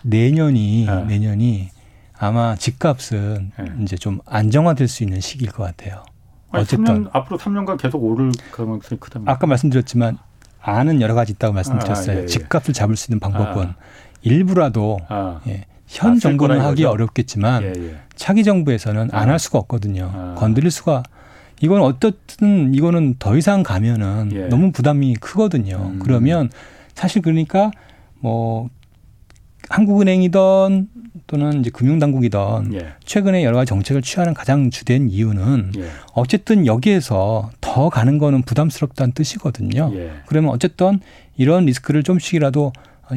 [0.03, 1.01] 내년이 아.
[1.01, 1.69] 내년이
[2.17, 6.03] 아마 집값은 이제 좀 안정화될 수 있는 시기일 것 같아요.
[6.51, 10.17] 아니, 어쨌든 3년, 앞으로 3년간 계속 오를 가능성이 크다면 아까 말씀드렸지만
[10.61, 12.15] 안은 여러 가지 있다고 말씀드렸어요.
[12.15, 12.27] 아, 예, 예.
[12.27, 13.75] 집값을 잡을 수 있는 방법은 아.
[14.21, 15.41] 일부라도 아.
[15.47, 15.65] 예.
[15.87, 16.89] 현 아, 정부는 하기 거죠?
[16.89, 17.95] 어렵겠지만 예, 예.
[18.15, 19.37] 차기 정부에서는 안할 아.
[19.37, 20.11] 수가 없거든요.
[20.13, 20.35] 아.
[20.37, 21.03] 건드릴 수가
[21.65, 24.47] 이건 어떻든 이거는 더 이상 가면은 예.
[24.47, 25.91] 너무 부담이 크거든요.
[25.93, 25.99] 음.
[25.99, 26.49] 그러면
[26.93, 27.71] 사실 그러니까
[28.19, 28.69] 뭐
[29.69, 30.89] 한국은행이던
[31.27, 32.93] 또는 이제 금융당국이던 예.
[33.03, 35.89] 최근에 여러 가지 정책을 취하는 가장 주된 이유는 예.
[36.13, 39.91] 어쨌든 여기에서 더 가는 거는 부담스럽다는 뜻이거든요.
[39.95, 40.11] 예.
[40.27, 40.99] 그러면 어쨌든
[41.35, 42.73] 이런 리스크를 좀씩이라도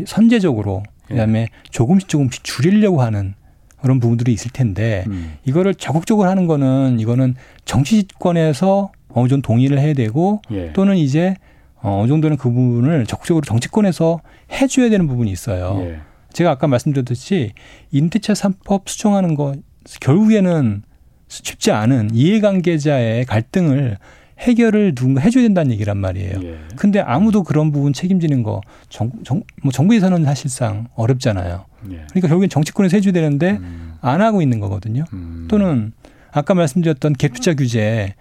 [0.07, 1.15] 선제적으로 예.
[1.15, 3.35] 그다음에 조금씩 조금씩 줄이려고 하는
[3.81, 5.35] 그런 부분들이 있을 텐데 음.
[5.45, 10.73] 이거를 적극적으로 하는 거는 이거는 정치권에서 어느 정도 동의를 해야 되고 예.
[10.73, 11.37] 또는 이제
[11.81, 14.21] 어느 정도는 그 부분을 적극적으로 정치권에서
[14.53, 15.79] 해줘야 되는 부분이 있어요.
[15.81, 16.01] 예.
[16.33, 17.53] 제가 아까 말씀드렸듯이
[17.91, 19.55] 임대차 3법 수정하는 거
[20.01, 20.83] 결국에는
[21.29, 23.99] 쉽지 않은 이해관계자의 갈등을
[24.39, 26.41] 해결을 누군가 해줘야 된다는 얘기란 말이에요.
[26.43, 26.59] 예.
[26.77, 31.65] 근데 아무도 그런 부분 책임지는 거 정, 정, 뭐 정부에서는 사실상 어렵잖아요.
[31.91, 32.07] 예.
[32.11, 33.95] 그러니까 결국엔 정치권에서 해줘야 되는데 음.
[34.01, 35.05] 안 하고 있는 거거든요.
[35.13, 35.47] 음.
[35.51, 35.93] 또는
[36.31, 38.15] 아까 말씀드렸던 갭투자 규제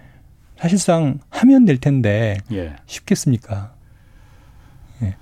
[0.58, 2.76] 사실상 하면 될 텐데 예.
[2.88, 3.74] 쉽겠습니까?
[5.04, 5.16] 예.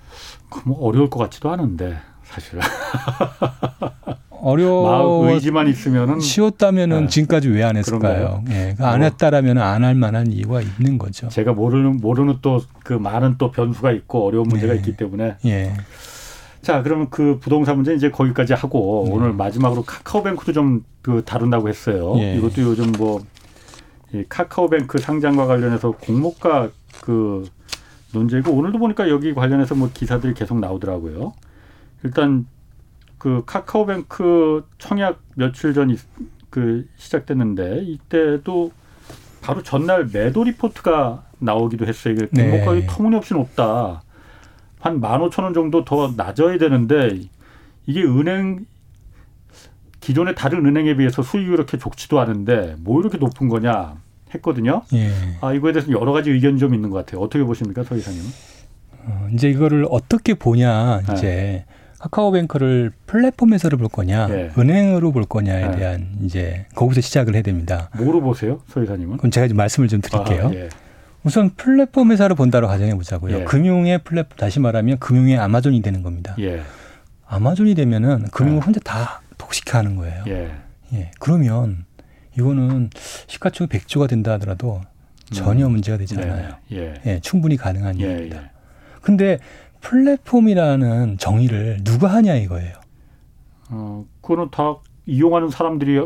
[0.66, 2.60] 뭐 어려울 것 같지도 않은데 사실.
[4.50, 7.08] 어려워 의지만 있으면은 쉬웠다면은 네.
[7.08, 8.44] 지금까지 왜 안 했을까요?
[8.50, 8.76] 예.
[8.80, 11.28] 안뭐 했다라면 안 할 만한 이유가 있는 거죠.
[11.30, 14.78] 제가 모르는 모르는 또 그 많은 또 변수가 있고 어려운 문제가 예.
[14.78, 15.38] 있기 때문에.
[15.46, 15.74] 예.
[16.62, 19.14] 자, 그러면 그 부동산 문제 이제 거기까지 하고 네.
[19.16, 22.16] 오늘 마지막으로 카카오뱅크도 좀 그 다룬다고 했어요.
[22.18, 22.36] 예.
[22.36, 23.22] 이것도 요즘 뭐
[24.14, 26.70] 이 카카오뱅크 상장과 관련해서 공모가
[27.02, 27.44] 그
[28.14, 31.34] 논제고 오늘도 보니까 여기 관련해서 뭐 기사들이 계속 나오더라고요.
[32.04, 32.46] 일단
[33.26, 35.96] 그 카카오뱅크 청약 며칠 전
[36.52, 38.72] 그 시작됐는데 이때도
[39.42, 42.14] 바로 전날 매도 리포트가 나오기도 했어요.
[42.14, 42.88] 이게 공모가격이 네.
[42.88, 44.04] 터무니없이 높다.
[44.80, 47.20] 한 만 오천 원 정도 더 낮아야 되는데
[47.88, 48.66] 이게 은행
[50.00, 53.96] 기존의 다른 은행에 비해서 수익이 그렇게 좋지도 않은데 뭐 이렇게 높은 거냐
[54.34, 54.84] 했거든요.
[54.94, 55.12] 예.
[55.42, 57.20] 아 이거에 대해서 여러 가지 의견이 좀 있는 것 같아요.
[57.22, 58.26] 어떻게 보십니까, 서 이사님은?
[59.08, 61.66] 어, 이제 이거를 어떻게 보냐 이제 네.
[62.06, 64.52] 카카오뱅크를 플랫폼에서를 볼 거냐, 네.
[64.58, 65.78] 은행으로 볼 거냐에 네.
[65.78, 67.90] 대한 이제 거기서 시작을 해야 됩니다.
[67.98, 69.18] 뭐로 보세요, 서 이사님은?
[69.18, 70.48] 그럼 제가 좀 말씀을 좀 드릴게요.
[70.48, 70.70] 아, 예.
[71.24, 73.40] 우선 플랫폼 회사를 본다로 가정해 보자고요.
[73.40, 73.44] 예.
[73.46, 76.36] 금융의 플랫폼 다시 말하면 금융의 아마존이 되는 겁니다.
[76.40, 76.62] 예.
[77.26, 78.66] 아마존이 되면은 금융을 아.
[78.66, 80.24] 혼자 다 독식하는 거예요.
[80.28, 80.52] 예.
[80.94, 81.12] 예.
[81.20, 81.86] 그러면
[82.38, 82.92] 이거는
[83.28, 84.82] 시가총액 100조가 된다 하더라도
[85.34, 85.72] 전혀 음.
[85.72, 86.24] 문제가 되지 네.
[86.24, 86.50] 않아요.
[86.74, 86.94] 예.
[87.08, 87.20] 예.
[87.22, 88.38] 충분히 가능한 예, 일입니다.
[88.38, 88.50] 예.
[89.02, 89.40] 근데
[89.86, 92.74] 플랫폼이라는 정의를 누가 하냐 이거예요.
[93.70, 96.00] 어, 그거는 다 이용하는 사람들이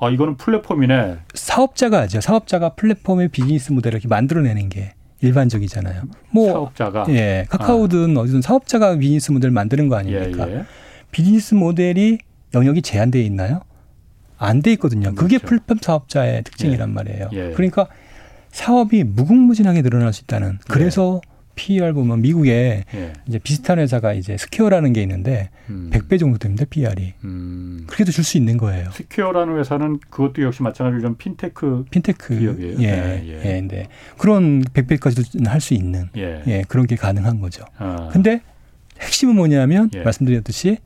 [0.00, 1.18] 아 이거는 플랫폼이네.
[1.34, 2.20] 사업자가 하죠.
[2.20, 6.02] 사업자가 플랫폼의 비즈니스 모델을 이렇게 만들어내는 게 일반적이잖아요.
[6.32, 8.20] 뭐 사업자가 예 카카오든 아.
[8.20, 10.48] 어디든 사업자가 비즈니스 모델을 만드는 거 아닙니까?
[10.50, 10.64] 예, 예.
[11.12, 12.18] 비즈니스 모델이
[12.54, 13.60] 영역이 제한되어 있나요?
[14.38, 15.14] 안 돼 있거든요.
[15.14, 15.46] 그게 그렇죠.
[15.46, 16.92] 플랫폼 사업자의 특징이란 예.
[16.94, 17.28] 말이에요.
[17.32, 17.50] 예.
[17.52, 17.86] 그러니까
[18.50, 20.58] 사업이 무궁무진하게 늘어날 수 있다는.
[20.68, 21.20] 그래서
[21.60, 23.12] PER 보면 미국에 예.
[23.26, 25.90] 이제 비슷한 회사가 이제 스퀘어라는 게 있는데 음.
[25.92, 27.12] 100배 정도 됩니다, PER이.
[27.24, 27.84] 음.
[27.86, 28.90] 그렇게도 줄 수 있는 거예요.
[28.92, 32.76] 스퀘어라는 회사는 그것도 역시 마찬가지로 좀 핀테크 핀테크 기업이에요.
[32.80, 32.84] 예.
[32.84, 33.22] 예.
[33.26, 33.40] 예.
[33.44, 33.60] 예.
[33.60, 36.42] 근데 그런 100배까지도 할 수 있는 예.
[36.46, 36.64] 예.
[36.66, 37.64] 그런 게 가능한 거죠.
[37.76, 38.08] 아.
[38.10, 38.40] 근데
[39.00, 40.02] 핵심은 뭐냐면 예.
[40.02, 40.78] 말씀드렸듯이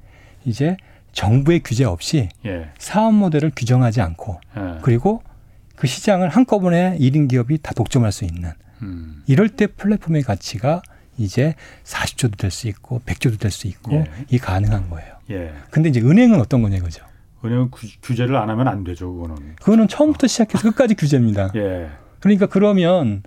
[0.45, 0.77] 이제
[1.13, 2.71] 정부의 규제 없이 예.
[2.79, 4.61] 사업 모델을 규정하지 않고 예.
[4.83, 5.23] 그리고
[5.77, 8.51] 그 시장을 한꺼번에 1인 기업이 다 독점할 수 있는
[8.85, 9.23] 음.
[9.27, 10.83] 이럴 때 플랫폼의 가치가
[11.17, 11.55] 이제
[11.85, 14.05] 40조도 될 수 있고 100조도 될 수 있고 예.
[14.31, 15.15] 이 가능한 거예요.
[15.31, 15.53] 예.
[15.71, 17.05] 근데 이제 은행은 어떤 거냐 이거죠.
[17.45, 17.71] 은행은
[18.03, 19.57] 규제를 안 하면 안 되죠, 그거는.
[19.57, 21.51] 그거는 처음부터 시작해서 끝까지 규제입니다.
[21.57, 21.91] 예.
[22.21, 23.23] 그러니까 그러면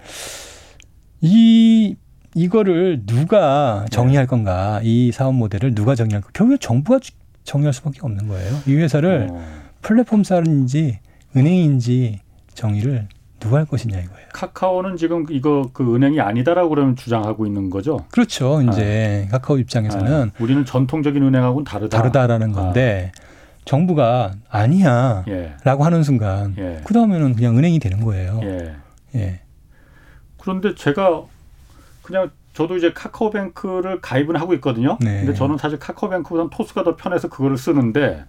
[1.22, 1.96] 이
[2.36, 4.30] 이거를 누가 정의할 네.
[4.30, 4.80] 건가?
[4.84, 7.00] 이 사업 모델을 누가 정의할 까 결국 정부가
[7.44, 8.60] 정의할 수밖에 없는 거예요.
[8.68, 9.68] 이 회사를 어.
[9.82, 11.00] 플랫폼사인지
[11.36, 12.20] 은행인지
[12.54, 13.08] 정의를
[13.40, 14.28] 누가 할 것이냐 이거예요.
[14.34, 18.06] 카카오는 지금 이거 그 은행이 아니다라고 그러면 주장하고 있는 거죠.
[18.12, 18.62] 그렇죠.
[18.62, 19.32] 이제 아.
[19.32, 20.44] 카카오 입장에서는 아.
[20.44, 21.98] 우리는 전통적인 은행하고는 다르다.
[21.98, 23.22] 다르다라는 건데 아.
[23.66, 25.56] 정부가 아니야라고 예.
[25.66, 26.82] 하는 순간 예.
[26.86, 28.40] 그 다음에는 그냥 은행이 되는 거예요.
[28.44, 28.76] 예.
[29.16, 29.42] 예.
[30.38, 31.24] 그런데 제가
[32.02, 34.98] 그냥 저도 이제 카카오뱅크를 가입은 하고 있거든요.
[35.02, 35.20] 네.
[35.20, 38.24] 근데 저는 사실 카카오뱅크보다는 토스가 더 편해서 그거를 쓰는데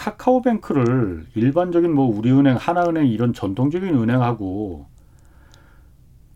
[0.00, 4.86] 카카오뱅크를 일반적인 뭐 우리은행, 하나은행 이런 전통적인 은행하고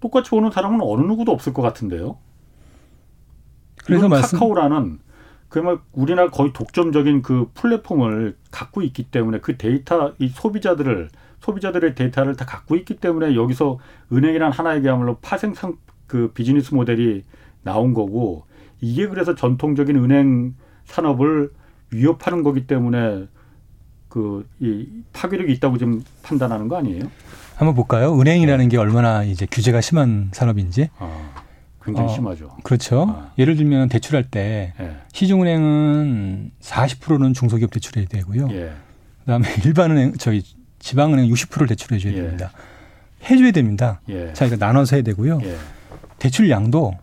[0.01, 2.19] 똑같이 보는 사람은 어느 누구도 없을 것 같은데요.
[3.87, 4.39] 그래서 말씀...
[4.39, 4.99] 카카오라는
[5.49, 11.09] 그야말로 우리나라 거의 독점적인 그 플랫폼을 갖고 있기 때문에 그 데이터 이 소비자들을
[11.41, 13.79] 소비자들의 데이터를 다 갖고 있기 때문에 여기서
[14.13, 17.25] 은행이란 하나의 그야말로 파생상 그 비즈니스 모델이
[17.63, 18.45] 나온 거고
[18.83, 20.55] 이게 그래서 전통적인 은행
[20.85, 21.51] 산업을
[21.91, 23.29] 위협하는 거기 때문에
[24.15, 27.11] 그 이 파괴력이 있다고 좀 판단하는 거 아니에요?
[27.57, 28.19] 한번 볼까요?
[28.19, 30.89] 은행이라는 게 얼마나 이제 규제가 심한 산업인지.
[30.99, 31.33] 아,
[31.85, 32.57] 굉장히 어, 심하죠.
[32.63, 33.07] 그렇죠.
[33.09, 33.33] 아.
[33.39, 34.97] 예를 들면 대출할 때 예.
[35.13, 38.49] 시중은행은 40%는 중소기업 대출해야 되고요.
[38.53, 38.73] 예.
[39.21, 40.43] 그다음에 일반은행 저희
[40.79, 42.17] 지방은행 60%를 대출해 줘야 예.
[42.23, 42.53] 됩니다.
[43.29, 44.01] 해줘야 됩니다.
[44.09, 44.33] 예.
[44.33, 45.41] 자, 이거 나눠서 해야 되고요.
[45.43, 45.57] 예.
[46.19, 46.95] 대출량도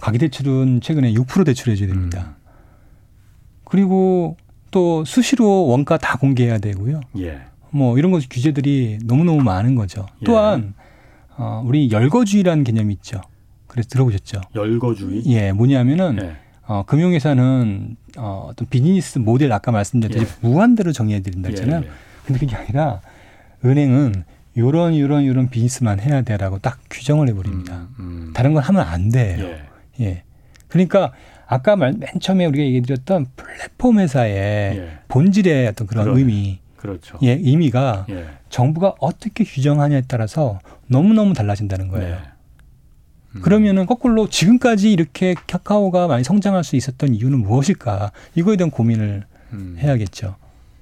[0.00, 2.34] 가계대출은 최근에 6% 대출해 줘야 됩니다.
[2.38, 2.46] 음.
[3.64, 4.36] 그리고
[4.70, 7.00] 또 수시로 원가 다 공개해야 되고요.
[7.18, 7.40] 예.
[7.70, 10.06] 뭐 이런 것 규제들이 너무너무 많은 거죠.
[10.22, 10.24] 예.
[10.24, 10.74] 또한
[11.36, 13.20] 어, 우리 열거주의라는 개념이 있죠.
[13.66, 14.40] 그래서 들어보셨죠?
[14.54, 15.22] 열거주의?
[15.26, 16.36] 예, 뭐냐면은 예.
[16.66, 20.46] 어, 금융회사는 어, 어떤 비즈니스 모델 아까 말씀드렸듯이 예.
[20.48, 21.82] 무한대로 정의해 드린다 했잖아요.
[21.82, 21.90] 예, 예.
[22.24, 23.00] 근데 그게 아니라
[23.64, 24.24] 은행은
[24.56, 27.88] 요런 요런 요런 비즈니스만 해야 돼라고 딱 규정을 해버립니다.
[27.98, 28.32] 음, 음.
[28.34, 29.46] 다른 건 하면 안 돼요.
[29.46, 30.04] 예.
[30.04, 30.22] 예.
[30.68, 31.12] 그러니까
[31.46, 34.32] 아까 맨 처음에 우리가 얘기 드렸던 플랫폼 회사의
[34.78, 34.98] 예.
[35.08, 36.20] 본질의 어떤 그런 그러네.
[36.20, 37.18] 의미, 그렇죠.
[37.22, 38.26] 예, 의미가 예.
[38.48, 42.16] 정부가 어떻게 규정하냐에 따라서 너무 너무 달라진다는 거예요.
[42.16, 42.22] 네.
[43.36, 43.40] 음.
[43.42, 48.12] 그러면은 거꾸로 지금까지 이렇게 카카오가 많이 성장할 수 있었던 이유는 무엇일까?
[48.34, 49.76] 이거에 대한 고민을 음.
[49.78, 50.36] 해야겠죠.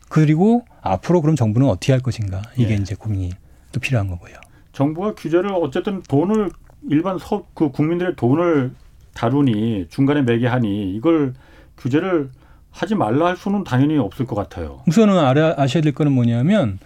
[0.09, 2.43] 그리고 앞으로 그럼 정부는 어떻게 할 것인가?
[2.57, 2.75] 이게 예.
[2.77, 3.33] 이제 고민이
[3.73, 4.37] 또 필요한 거고요.
[4.73, 6.51] 정부가 규제를 어쨌든 돈을
[6.91, 8.73] 일반 서, 그 국민들의 돈을
[9.15, 11.35] 다루니 중간에 매게 하니 이걸
[11.79, 12.31] 규제를
[12.71, 14.83] 하지 말라 할 수는 당연히 없을 것 같아요.
[14.87, 16.79] 우선은 알아, 아셔야 될 거는 뭐냐면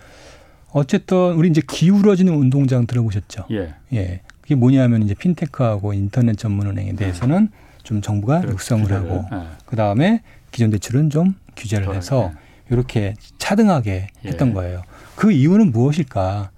[0.71, 3.47] 어쨌든 우리 이제 기울어지는 운동장 들어보셨죠?
[3.51, 3.75] 예.
[3.95, 4.21] 예.
[4.43, 7.59] 그게 뭐냐면 이제 핀테크하고 인터넷 전문은행에 대해서는 네.
[7.83, 8.55] 좀 정부가 그렇죠.
[8.55, 9.43] 육성을 하고 네.
[9.65, 12.41] 그 다음에 기존 대출은 좀 규제를 해서 네.
[12.71, 14.29] 이렇게 차등하게 예.
[14.29, 14.83] 했던 거예요.
[15.17, 16.51] 그 이유는 무엇일까?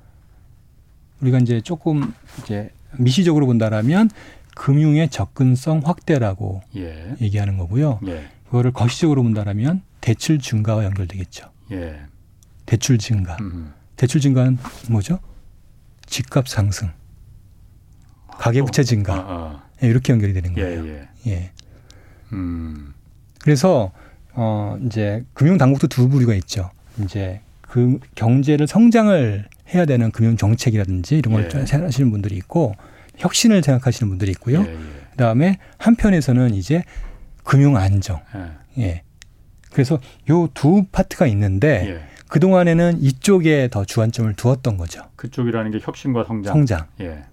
[1.20, 2.12] 우리가 이제 조금
[2.42, 4.10] 이제 미시적으로 본다라면
[4.54, 7.14] 금융의 접근성 확대라고 예.
[7.20, 8.00] 얘기하는 거고요.
[8.06, 8.28] 예.
[8.46, 11.46] 그거를 거시적으로 본다라면 대출 증가와 연결되겠죠.
[11.72, 12.00] 예.
[12.66, 13.36] 대출 증가.
[13.40, 13.66] 음흠.
[13.96, 15.18] 대출 증가는 뭐죠?
[16.06, 16.90] 집값 상승,
[18.38, 19.62] 가계부채 증가 아, 아.
[19.82, 20.86] 예, 이렇게 연결이 되는 예, 거예요.
[20.86, 21.08] 예.
[21.26, 21.50] 예.
[22.32, 22.94] 음.
[23.40, 23.92] 그래서
[24.32, 26.70] 어 이제 금융 당국도 두 부류가 있죠.
[27.04, 31.66] 이제 그 경제를 성장을 해야 되는 금융 정책이라든지 이런 걸 예.
[31.66, 32.74] 생각하시는 분들이 있고
[33.20, 34.62] 혁신을 생각하시는 분들이 있고요.
[34.66, 34.78] 예, 예.
[35.12, 36.82] 그다음에 한편에서는 이제
[37.44, 38.20] 금융 안정.
[38.78, 38.82] 예.
[38.82, 39.02] 예.
[39.72, 42.00] 그래서 요 두 파트가 있는데 예.
[42.28, 45.02] 그 동안에는 이쪽에 더 주안점을 두었던 거죠.
[45.16, 46.52] 그쪽이라는 게 혁신과 성장.
[46.52, 46.86] 성장.
[47.00, 47.24] 예.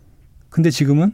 [0.49, 1.11] 근데 지금은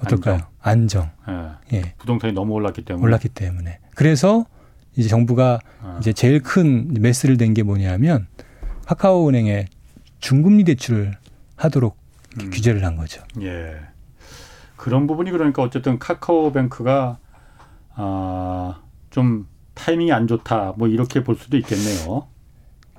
[0.00, 0.40] 어떨까요?
[0.60, 1.10] 안정.
[1.24, 1.56] 안정.
[1.72, 1.76] 예.
[1.78, 1.94] 예.
[1.98, 3.02] 부동산이 너무 올랐기 때문에.
[3.04, 3.78] 올랐기 때문에.
[3.94, 4.44] 그래서
[4.96, 5.96] 이제 정부가 아.
[6.00, 8.26] 이제 제일 큰 메스를 댄게 뭐냐면
[8.86, 9.66] 카카오은행에
[10.20, 11.14] 중금리 대출을
[11.56, 11.96] 하도록
[12.40, 12.50] 음.
[12.50, 13.22] 규제를 한 거죠.
[13.40, 13.80] 예.
[14.76, 17.18] 그런 부분이 그러니까 어쨌든 카카오뱅크가
[17.94, 20.74] 아, 좀 타이밍이 안 좋다.
[20.76, 22.28] 뭐 이렇게 볼 수도 있겠네요.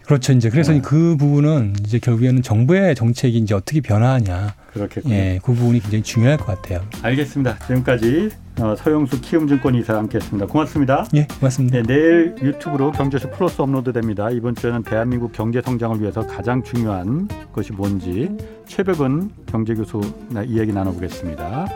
[0.09, 0.33] 그렇죠.
[0.33, 0.81] 이제 그래서 네.
[0.81, 4.55] 그 부분은 이제 결국에는 정부의 정책이 이제 어떻게 변화하냐.
[4.73, 5.13] 그렇겠군요.
[5.13, 6.81] 예, 그 부분이 굉장히 중요할 것 같아요.
[7.03, 7.59] 알겠습니다.
[7.67, 10.47] 지금까지 어, 서영수 키움증권 이사 함께했습니다.
[10.47, 11.05] 고맙습니다.
[11.13, 11.77] 예, 고맙습니다.
[11.77, 14.31] 네, 내일 유튜브로 경제수 플러스 업로드됩니다.
[14.31, 18.35] 이번 주에는 대한민국 경제 성장을 위해서 가장 중요한 것이 뭔지
[18.65, 20.01] 최백은 경제교수
[20.47, 21.67] 이야기 나눠보겠습니다.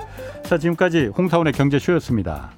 [0.41, 2.49] 자, 지금까지 홍사원의 경제쇼였습니다.